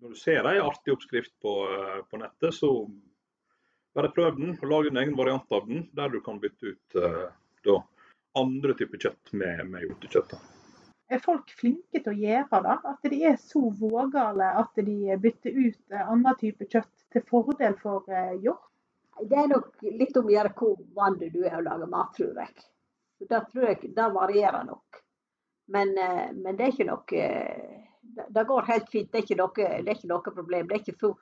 når 0.00 0.14
du 0.14 0.18
ser 0.18 0.46
en 0.46 0.64
artig 0.66 0.94
oppskrift 0.94 1.34
på, 1.42 1.54
eh, 1.74 2.00
på, 2.10 2.20
nettet, 2.20 2.54
så 2.54 2.72
bare 3.94 4.12
prøv 4.14 4.38
den 4.38 4.56
og 4.56 4.68
lag 4.70 4.90
en 4.90 5.00
egen 5.02 5.16
variant 5.18 5.54
av 5.54 5.66
den, 5.68 5.86
der 5.94 6.12
du 6.12 6.20
kan 6.22 6.38
bytte 6.42 6.74
ut 6.74 6.98
uh, 7.00 7.24
da, 7.66 7.80
andre 8.38 8.76
typer 8.78 9.00
kjøtt 9.06 9.32
med, 9.32 9.64
med 9.72 9.86
hjortekjøtt. 9.86 10.36
Er 11.08 11.22
folk 11.24 11.50
flinke 11.56 12.02
til 12.04 12.12
å 12.12 12.20
gjøre 12.20 12.60
det? 12.66 12.76
At 12.92 13.08
de 13.10 13.18
er 13.30 13.38
så 13.40 13.62
vågale 13.80 14.52
at 14.60 14.78
de 14.86 15.16
bytter 15.18 15.56
ut 15.56 15.98
andre 16.04 16.34
typer 16.38 16.68
kjøtt 16.76 17.06
til 17.16 17.24
fordel 17.30 17.78
for 17.80 18.06
hjort? 18.44 18.67
Det 19.26 19.38
er 19.38 19.50
nok 19.50 19.82
litt 19.82 20.16
om 20.16 20.28
å 20.28 20.32
gjøre 20.32 20.54
hvor 20.56 20.76
vant 20.94 21.20
du 21.20 21.40
er 21.42 21.58
å 21.58 21.64
lage 21.64 21.88
mat, 21.90 22.12
tror 22.14 22.38
jeg. 22.38 22.66
Det 23.28 23.42
tror 23.50 23.66
jeg 23.66 23.92
det 23.96 24.08
varierer 24.14 24.66
nok. 24.68 25.02
Men, 25.74 25.90
men 26.38 26.56
det 26.56 26.64
er 26.64 26.72
ikke 26.72 26.86
noe 26.88 27.22
det 28.28 28.44
går 28.44 28.62
helt 28.62 28.88
fint. 28.90 29.12
Det 29.12 29.18
er 29.18 29.26
ikke 29.26 29.38
noe, 29.38 29.66
er 29.66 29.92
ikke 29.92 30.10
noe 30.10 30.32
problem. 30.32 30.68
Det 30.68 30.76
er 30.76 30.82
ikke 30.84 30.96
så, 31.00 31.12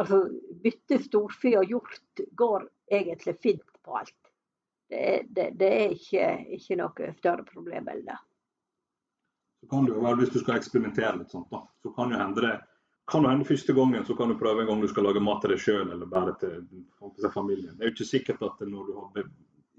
altså, 0.00 0.20
bytte 0.64 1.00
storfe 1.02 1.54
og 1.58 1.70
hjort 1.70 2.22
går 2.36 2.68
egentlig 2.92 3.36
fint 3.42 3.64
på 3.84 3.98
alt. 4.00 4.16
Det, 4.90 5.24
det, 5.34 5.48
det 5.58 5.70
er 5.72 5.96
ikke, 5.96 6.28
ikke, 6.58 6.78
noe 6.78 7.10
større 7.18 7.46
problem 7.48 7.88
enn 7.90 8.04
det. 8.06 8.20
Så 9.62 9.70
kan 9.70 9.86
det 9.86 9.94
jo 9.94 10.04
være, 10.04 10.20
Hvis 10.20 10.34
du 10.34 10.38
skal 10.42 10.60
eksperimentere 10.60 11.16
litt, 11.18 11.32
sånt, 11.32 11.48
da, 11.50 11.62
så 11.82 11.92
kan 11.96 12.12
jo 12.12 12.20
hende 12.20 12.44
det 12.44 12.54
kan 13.06 13.26
hende 13.28 13.44
første 13.44 13.72
gangen 13.76 14.04
så 14.06 14.16
kan 14.16 14.30
du 14.32 14.38
prøve 14.40 14.62
en 14.62 14.68
gang 14.70 14.80
du 14.80 14.88
skal 14.88 15.04
lage 15.04 15.20
mat 15.20 15.42
til 15.44 15.52
deg 15.52 15.60
sjøl 15.60 15.90
eller 15.92 16.08
bare 16.08 16.34
til, 16.40 16.62
til 17.20 17.32
familien. 17.34 17.74
Det 17.76 17.84
er 17.84 17.90
jo 17.90 17.96
ikke 17.96 18.08
sikkert 18.08 18.44
at 18.46 18.62
når 18.64 18.88
du 18.88 18.94
har 18.98 19.26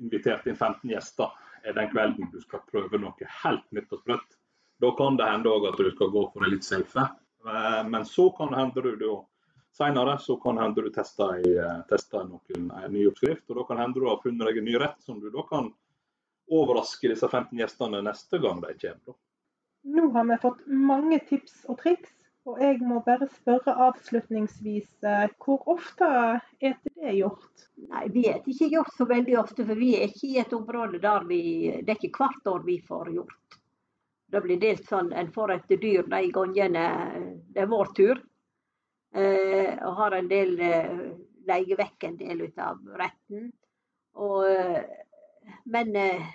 invitert 0.03 0.47
inn 0.49 0.57
15 0.57 0.91
gjester, 0.91 1.31
er 1.65 1.73
den 1.73 1.89
kvelden 1.89 2.29
du 2.31 2.41
skal 2.43 2.61
prøve 2.69 2.99
noe 3.01 3.29
helt 3.41 3.65
nytt 3.73 3.93
og 3.95 4.03
sprøtt. 4.03 4.35
Da 4.83 4.91
kan 4.97 5.17
det 5.17 5.29
hende 5.29 5.53
at 5.69 5.79
du 5.79 5.89
skal 5.95 6.11
gå 6.13 6.25
for 6.33 6.43
det 6.43 6.51
litt 6.53 6.67
safe. 6.67 7.07
Eh, 7.47 7.81
men 7.89 8.05
så 8.05 8.29
kan 8.37 8.51
det 8.51 8.59
hende 8.59 8.83
du 8.83 8.91
da 9.01 9.15
senere 9.75 10.17
så 10.21 10.35
kan 10.43 10.59
hende 10.61 10.83
du 10.83 10.89
tester, 10.93 11.39
eh, 11.39 12.27
noen, 12.27 12.71
en 12.83 12.93
ny 12.93 13.07
oppskrift. 13.09 13.49
Og 13.49 13.61
da 13.61 13.63
kan 13.69 13.81
hende 13.81 13.99
du 13.99 14.09
har 14.09 14.21
funnet 14.23 14.47
deg 14.47 14.61
en 14.61 14.69
ny 14.69 14.75
rett 14.79 15.01
som 15.01 15.19
du 15.19 15.31
da 15.33 15.45
kan 15.49 15.71
overraske 16.51 17.09
disse 17.09 17.27
15 17.27 17.57
gjestene 17.57 18.03
neste 18.05 18.37
gang 18.43 18.61
de 18.61 18.75
kommer. 18.81 19.17
Nå 19.85 20.09
har 20.13 20.29
vi 20.29 20.37
fått 20.41 20.61
mange 20.67 21.19
tips 21.29 21.63
og 21.69 21.79
triks. 21.81 22.13
Og 22.45 22.59
jeg 22.61 22.77
må 22.85 22.99
bare 23.05 23.25
spørre 23.33 23.73
avslutningsvis, 23.87 24.89
eh, 25.03 25.29
hvor 25.41 25.63
ofte 25.73 26.07
er 26.61 26.75
det 26.83 27.13
gjort? 27.17 27.63
Nei, 27.89 28.03
Vi 28.13 28.27
er 28.29 28.43
ikke 28.45 28.69
gjort 28.69 28.93
så 28.93 29.07
veldig 29.09 29.37
ofte, 29.39 29.65
for 29.65 29.75
vi 29.75 29.95
er 29.97 30.11
ikke 30.11 30.27
i 30.27 30.37
et 30.39 30.53
område 30.53 31.01
der 31.01 31.25
vi 31.25 31.41
Det 31.81 31.89
er 31.89 31.97
ikke 32.05 32.21
hvert 32.21 32.47
år 32.53 32.65
vi 32.65 32.79
får 32.87 33.09
gjort. 33.15 33.57
Det 34.29 34.41
blir 34.43 34.59
delt 34.61 34.85
sånn 34.85 35.11
en 35.13 35.31
får 35.33 35.53
et 35.53 35.73
dyr 35.81 36.03
de 36.09 36.31
gangene 36.33 36.85
det 37.53 37.61
er 37.61 37.71
vår 37.71 37.93
tur. 37.97 38.21
Eh, 39.15 39.77
og 39.81 39.95
har 40.01 40.11
en 40.13 40.27
del 40.27 40.59
eh, 40.59 40.97
leier 41.47 41.77
vekk 41.77 42.03
en 42.03 42.17
del 42.17 42.41
ut 42.41 42.59
av 42.59 42.77
retten. 42.99 43.49
Og, 44.15 44.45
eh, 44.49 44.83
men 45.65 45.95
eh, 45.95 46.27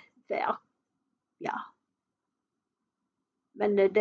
ja. 1.39 1.55
Men 3.53 3.75
det 3.75 3.91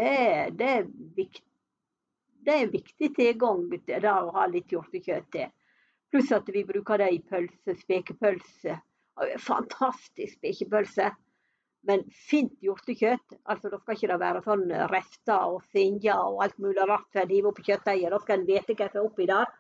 det 0.57 0.71
er 0.79 0.91
viktig 1.17 1.50
det 2.45 2.53
er 2.53 2.63
en 2.65 2.73
viktig 2.73 3.11
tilgang 3.17 3.65
da, 3.87 4.15
å 4.25 4.35
ha 4.37 4.47
litt 4.51 4.73
hjortekjøtt 4.73 5.33
til. 5.35 5.51
Pluss 6.11 6.31
at 6.35 6.49
vi 6.51 6.65
bruker 6.67 6.99
det 6.99 7.11
i 7.15 7.21
pølse, 7.23 7.77
spekepølse. 7.85 8.79
Fantastisk 9.45 10.39
spekepølse. 10.39 11.11
Men 11.89 12.03
fint 12.13 12.53
hjortekjøtt, 12.65 13.39
altså 13.49 13.71
da 13.73 13.79
skal 13.81 13.97
ikke 13.97 14.11
det 14.11 14.19
være 14.21 14.43
sånn 14.45 14.67
rester 14.91 15.55
og 15.55 15.63
sinjer 15.73 16.19
og 16.19 16.43
alt 16.45 16.59
mulig 16.61 16.85
rart 16.89 17.09
som 17.13 17.23
en 17.23 17.33
hiver 17.33 17.53
oppi 17.53 17.65
kjøttdeigen. 17.69 18.13
Da 18.13 18.21
skal 18.21 18.41
en 18.41 18.49
vite 18.49 18.77
hva 18.77 18.89
som 18.91 19.01
er 19.01 19.07
oppi 19.07 19.29
der. 19.31 19.55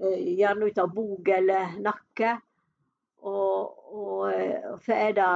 Eh, 0.00 0.22
gjerne 0.38 0.70
ut 0.70 0.80
av 0.80 0.94
bog 0.94 1.28
eller 1.28 1.74
nakke. 1.84 2.36
Og, 3.20 3.82
og, 3.92 4.22
og, 4.30 4.78
så 4.86 4.96
er 4.96 5.12
det 5.18 5.28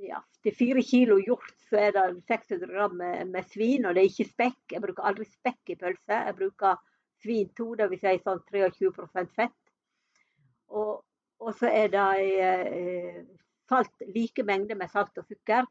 ja, 0.00 0.20
til 0.44 0.54
fire 0.56 0.82
kilo 0.86 1.18
hjort 1.20 1.52
så 1.68 1.78
er 1.80 1.92
det 1.96 2.04
600 2.28 2.70
gram 2.72 2.94
med, 2.96 3.26
med, 3.30 3.48
svin, 3.52 3.86
og 3.86 3.94
det 3.94 4.02
er 4.02 4.10
ikke 4.10 4.30
spekk. 4.30 4.60
Jeg 4.72 4.82
bruker 4.82 5.06
aldri 5.06 5.26
spekk 5.28 5.72
i 5.72 5.76
pølse. 5.80 6.20
Jeg 6.26 6.36
bruker 6.38 6.78
svin 7.22 7.50
2, 7.58 7.68
dvs. 7.80 8.02
Si 8.04 8.22
sånn 8.24 8.40
23% 8.48 9.34
fett. 9.36 9.58
Og, 10.70 11.02
og 11.42 11.52
så 11.58 11.70
er 11.70 11.92
det 11.92 12.06
eh, 12.46 13.20
salt, 13.70 14.06
like 14.14 14.44
mengder 14.46 14.78
med 14.78 14.90
salt 14.92 15.20
og 15.20 15.28
sukker. 15.28 15.68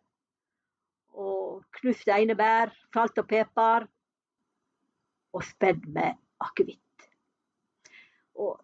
Og 1.19 1.65
knust 1.79 2.11
einebær, 2.13 2.73
salt 2.93 3.17
og 3.19 3.27
pepper. 3.29 3.87
Og 5.33 5.45
spedd 5.45 5.85
med 5.93 6.17
akevitt. 6.41 7.09
Og 8.39 8.61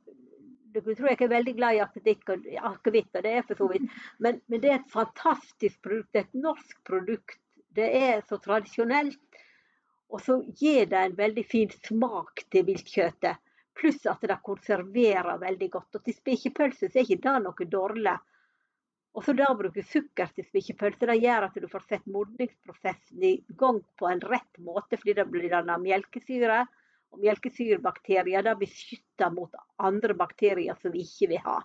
dere 0.76 0.96
tror 0.98 1.10
jeg 1.12 1.22
er 1.24 1.32
veldig 1.32 1.56
glad 1.58 1.78
i 1.78 1.82
akevitt, 1.84 3.10
og 3.16 3.24
det 3.24 3.32
er 3.32 3.48
for 3.48 3.62
så 3.62 3.70
vidt. 3.72 3.88
Men, 4.20 4.42
men, 4.48 4.62
det 4.62 4.72
er 4.72 4.78
et 4.82 4.94
fantastisk 4.94 5.82
produkt. 5.86 6.12
Det 6.12 6.22
er 6.22 6.28
et 6.28 6.44
norsk 6.46 6.84
produkt. 6.88 7.40
Det 7.76 7.88
er 8.00 8.22
så 8.28 8.40
tradisjonelt. 8.44 9.42
Og 10.14 10.22
så 10.22 10.38
gir 10.60 10.86
det 10.92 11.02
en 11.02 11.18
veldig 11.18 11.44
fin 11.50 11.72
smak 11.88 12.46
til 12.54 12.68
viltkjøttet. 12.68 13.42
Pluss 13.76 14.06
at 14.08 14.22
det 14.24 14.38
konserverer 14.46 15.42
veldig 15.42 15.70
godt. 15.74 15.98
Og 15.98 16.06
til 16.06 16.16
spekepølse 16.16 16.92
er 16.92 17.04
ikke 17.04 17.24
det 17.26 17.36
noe 17.44 17.68
dårlig. 17.72 18.16
Og 19.16 19.24
så 19.24 19.32
da 19.36 19.48
bruker 19.48 19.80
bruke 19.80 19.84
sukker 19.88 20.32
til 20.36 20.48
spekepølse. 20.48 21.08
det 21.08 21.22
gjør 21.24 21.48
at 21.48 21.60
du 21.60 21.68
får 21.72 21.84
sett 21.90 22.08
modningsprosessen 22.12 23.24
i 23.24 23.36
gang 23.48 23.82
på 24.00 24.08
en 24.12 24.24
rett 24.24 24.60
måte, 24.60 24.98
fordi 24.98 25.14
det 25.20 25.28
blir 25.32 25.50
dannet 25.50 25.84
melkesyre. 25.84 26.66
Melkesyrebakterier 27.22 28.44
da 28.46 28.56
beskytter 28.60 29.32
mot 29.34 29.54
andre 29.78 30.14
bakterier 30.18 30.78
som 30.82 30.94
vi 30.94 31.06
ikke 31.06 31.30
vil 31.34 31.44
ha. 31.46 31.60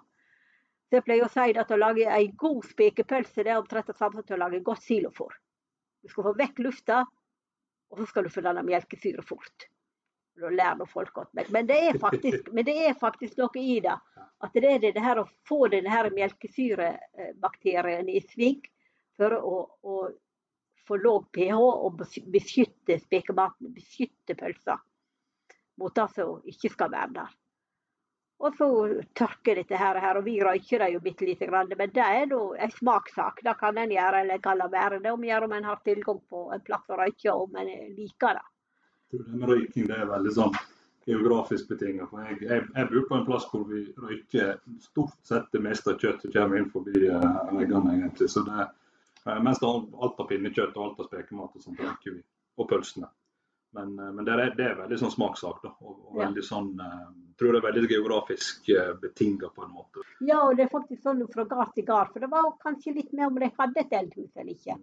Så 0.90 0.98
jeg 0.98 1.06
pleier 1.06 1.22
å 1.26 1.30
si 1.30 1.52
at 1.62 1.70
å 1.70 1.78
lage 1.78 2.06
en 2.10 2.36
god 2.38 2.64
spekepølse 2.66 3.44
det 3.46 3.52
er 3.52 3.60
omtrent 3.60 3.86
det 3.86 3.98
samme 3.98 4.22
som 4.24 4.34
å 4.34 4.40
lage 4.42 4.64
godt 4.66 4.82
silofôr. 4.82 5.36
Du 6.02 6.08
skal 6.10 6.26
få 6.26 6.32
vekk 6.38 6.58
lufta, 6.64 7.04
og 7.90 8.00
så 8.00 8.06
skal 8.10 8.26
du 8.26 8.30
få 8.34 8.42
danne 8.42 8.64
melkesyre 8.66 9.22
fort. 9.26 9.68
Da 10.40 10.48
lærer 10.50 10.88
folk 10.88 11.12
godt. 11.14 11.30
Men 11.52 11.66
det, 11.68 11.78
er 11.90 11.98
faktisk, 12.00 12.48
men 12.54 12.64
det 12.66 12.76
er 12.88 12.94
faktisk 12.98 13.38
noe 13.38 13.60
i 13.60 13.80
det. 13.84 13.96
At 14.40 14.56
det 14.56 14.64
er 14.66 14.80
det 14.82 15.04
her 15.04 15.20
å 15.20 15.28
få 15.46 15.68
denne 15.70 16.10
melkesyrebakterien 16.16 18.08
i 18.08 18.20
sving 18.24 18.62
for 19.20 19.30
å, 19.36 19.56
å 19.84 19.96
få 20.88 20.96
lav 20.98 21.26
pH 21.34 21.54
og 21.60 22.02
beskytte 22.32 22.98
spekematen, 23.04 23.74
beskytte 23.76 24.34
pølsa 24.38 24.80
mot 25.80 25.94
det 25.96 26.08
som 26.14 26.38
ikke 26.52 26.72
skal 26.76 26.92
være 26.92 27.14
der. 27.18 27.36
Og 28.40 28.56
så 28.56 28.66
tørker 29.12 29.58
dette 29.60 29.76
her, 29.76 29.98
og 30.16 30.24
vi 30.24 30.38
røyker 30.40 30.80
det 30.80 30.94
jo 30.94 31.00
bitte 31.04 31.26
lite 31.28 31.48
grann. 31.50 31.68
Men 31.76 31.92
det 31.92 32.04
er 32.06 32.28
nå 32.30 32.40
en 32.56 32.72
smakssak. 32.72 33.42
Det 33.44 33.52
kan 33.60 33.76
en 33.78 33.92
gjøre 33.92 34.22
eller 34.24 34.40
kan 34.40 34.56
la 34.56 34.68
være. 34.72 35.02
Det 35.04 35.12
om 35.12 35.26
å 35.28 35.40
om 35.44 35.52
en 35.52 35.68
har 35.68 35.82
tilgang 35.84 36.20
på 36.28 36.46
en 36.54 36.64
plass 36.64 36.88
å 36.88 36.96
røyke, 37.02 37.34
og 37.34 37.50
om 37.50 37.60
en 37.60 37.68
liker 37.98 38.40
det. 38.40 38.46
Det 39.12 39.26
med 39.34 39.48
røyking 39.50 39.90
det 39.90 39.98
er 39.98 40.08
veldig 40.08 40.32
sånn 40.38 40.56
geografisk 41.04 41.68
betinget. 41.68 42.08
For 42.08 42.24
jeg, 42.24 42.40
jeg, 42.46 42.64
jeg, 42.76 42.88
bor 42.94 43.06
på 43.10 43.18
en 43.18 43.28
plass 43.28 43.46
hvor 43.52 43.68
vi 43.68 43.84
røyker 44.00 44.56
stort 44.88 45.16
sett 45.26 45.52
det 45.52 45.60
meste 45.66 45.92
av 45.92 46.00
kjøttet 46.00 46.32
kommer 46.32 46.62
inn 46.62 46.72
forbi 46.72 47.08
uh, 47.12 47.48
veggene. 47.58 47.98
egentlig. 47.98 48.30
Så 48.32 48.46
det, 48.48 48.68
uh, 49.26 49.38
mens 49.44 49.60
alt 49.60 50.16
av 50.16 50.28
pinnekjøtt 50.32 50.76
og 50.78 50.86
alt 50.86 51.04
av 51.04 51.12
spekemat 51.12 51.60
og 51.60 51.66
sånt 51.66 51.84
røyker 51.84 52.16
vi. 52.16 52.24
Og 52.56 52.72
pølsene. 52.72 53.12
Men, 53.76 53.92
uh, 53.98 54.12
men 54.12 54.24
det, 54.26 54.32
er, 54.34 54.54
det, 54.58 54.68
er, 54.68 54.78
veldig 54.82 55.00
sånn 55.02 55.14
smakssak. 55.14 55.60
da, 55.64 55.74
og, 55.80 55.98
og 56.10 56.20
veldig 56.20 56.44
sånn, 56.46 56.72
Jeg 56.80 57.36
tror 57.40 57.54
det 57.54 57.60
er 57.60 57.68
veldig 57.68 57.90
geografisk 57.92 58.72
uh, 58.74 58.94
betinget 59.02 59.54
på 59.54 59.66
en 59.66 59.76
måte. 59.76 60.06
Ja, 60.20 60.40
og 60.46 60.56
det 60.58 60.66
er 60.66 60.72
faktisk 60.72 61.04
sånn 61.06 61.22
fra 61.32 61.46
gard 61.50 61.76
til 61.76 61.86
gard. 61.88 62.10
For 62.14 62.24
det 62.24 62.32
var 62.32 62.50
kanskje 62.64 62.96
litt 62.98 63.12
mer 63.12 63.30
om 63.30 63.38
de 63.38 63.52
hadde 63.58 63.84
et 63.84 63.94
eldhus 64.02 64.32
eller 64.34 64.56
ikke. 64.56 64.80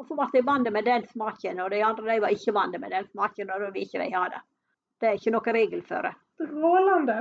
Og 0.00 0.06
så 0.08 0.16
ble 0.16 0.30
de 0.32 0.40
vant 0.46 0.70
med 0.72 0.86
den 0.88 1.04
smaken, 1.10 1.58
og 1.60 1.74
de 1.74 1.82
andre 1.84 2.14
de 2.14 2.22
var 2.24 2.32
ikke 2.32 2.54
vant 2.56 2.78
med 2.80 2.94
den 2.94 3.10
smaken. 3.10 3.50
og 3.50 3.66
da 3.66 3.68
vil 3.74 3.84
ikke 3.84 4.00
de 4.00 4.14
ha 4.14 4.24
det. 4.32 4.40
Det 5.00 5.08
er 5.08 5.18
ikke 5.18 5.32
noe 5.34 5.52
regel 5.56 5.82
for 5.84 6.08
det. 6.08 6.14
Strålende. 6.40 7.18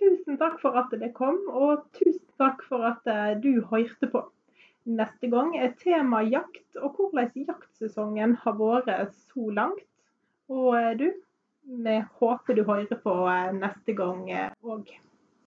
Tusen 0.00 0.38
takk 0.40 0.56
for 0.62 0.76
at 0.80 0.92
det 0.96 1.10
kom, 1.16 1.36
og 1.52 1.84
tusen 1.98 2.24
takk 2.40 2.62
for 2.64 2.86
at 2.88 3.08
eh, 3.08 3.34
du 3.40 3.60
hørte 3.68 4.08
på. 4.08 4.22
Neste 4.88 5.28
gang 5.28 5.52
er 5.60 5.74
tema 5.76 6.22
jakt, 6.24 6.64
og 6.80 6.96
hvordan 6.96 7.28
jaktsesongen 7.36 8.38
har 8.44 8.56
vært 8.56 9.12
så 9.12 9.52
langt. 9.52 9.84
Og 10.50 10.74
eh, 10.78 10.92
du, 10.98 11.06
vi 11.86 11.96
håper 12.20 12.58
du 12.58 12.64
hører 12.66 12.98
på 13.04 13.14
neste 13.58 13.94
gang 13.94 14.26
òg. 14.62 14.90